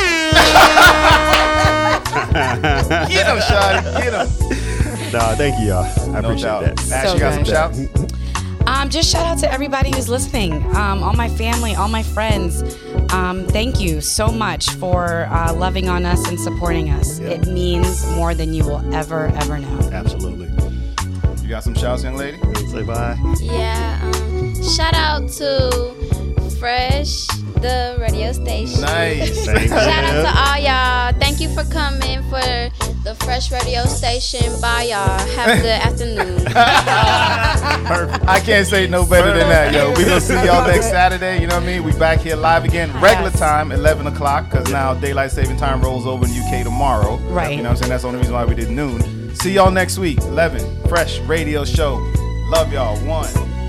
[3.08, 3.82] Get him, Shotty.
[4.02, 5.12] Get him.
[5.12, 5.84] nah, thank you, y'all.
[5.84, 6.76] I No appreciate doubt.
[6.76, 6.92] that.
[6.92, 7.52] Ash, you got some good.
[7.52, 7.80] shouts?
[8.68, 12.62] Um, just shout out to everybody who's listening, um, all my family, all my friends.
[13.12, 17.20] Um, thank you so much for uh, loving on us and supporting us.
[17.20, 17.28] Yeah.
[17.30, 19.90] It means more than you will ever, ever know.
[19.92, 20.35] Absolutely.
[21.46, 22.38] You got some shouts, young lady?
[22.66, 23.16] Say bye.
[23.40, 24.00] yeah.
[24.02, 25.94] Um, shout out to
[26.58, 27.28] Fresh,
[27.66, 28.80] the radio station.
[28.82, 29.44] Nice.
[29.44, 31.20] Shout out to all y'all.
[31.20, 32.40] Thank you for coming for
[33.02, 34.60] the Fresh radio station.
[34.60, 35.18] Bye, y'all.
[35.36, 36.44] Have a good afternoon.
[37.86, 38.28] Perfect.
[38.28, 39.92] I can't say no better than that, yo.
[39.94, 41.40] We gonna see y'all next Saturday.
[41.40, 41.84] You know what I mean?
[41.84, 46.06] We back here live again, regular time, 11 o'clock, because now daylight saving time rolls
[46.06, 47.16] over in UK tomorrow.
[47.30, 47.56] Right.
[47.56, 47.90] You know what I'm saying?
[47.90, 49.34] That's the only reason why we did noon.
[49.34, 51.96] See y'all next week, 11, fresh radio show.
[52.48, 52.96] Love y'all.
[53.06, 53.65] One.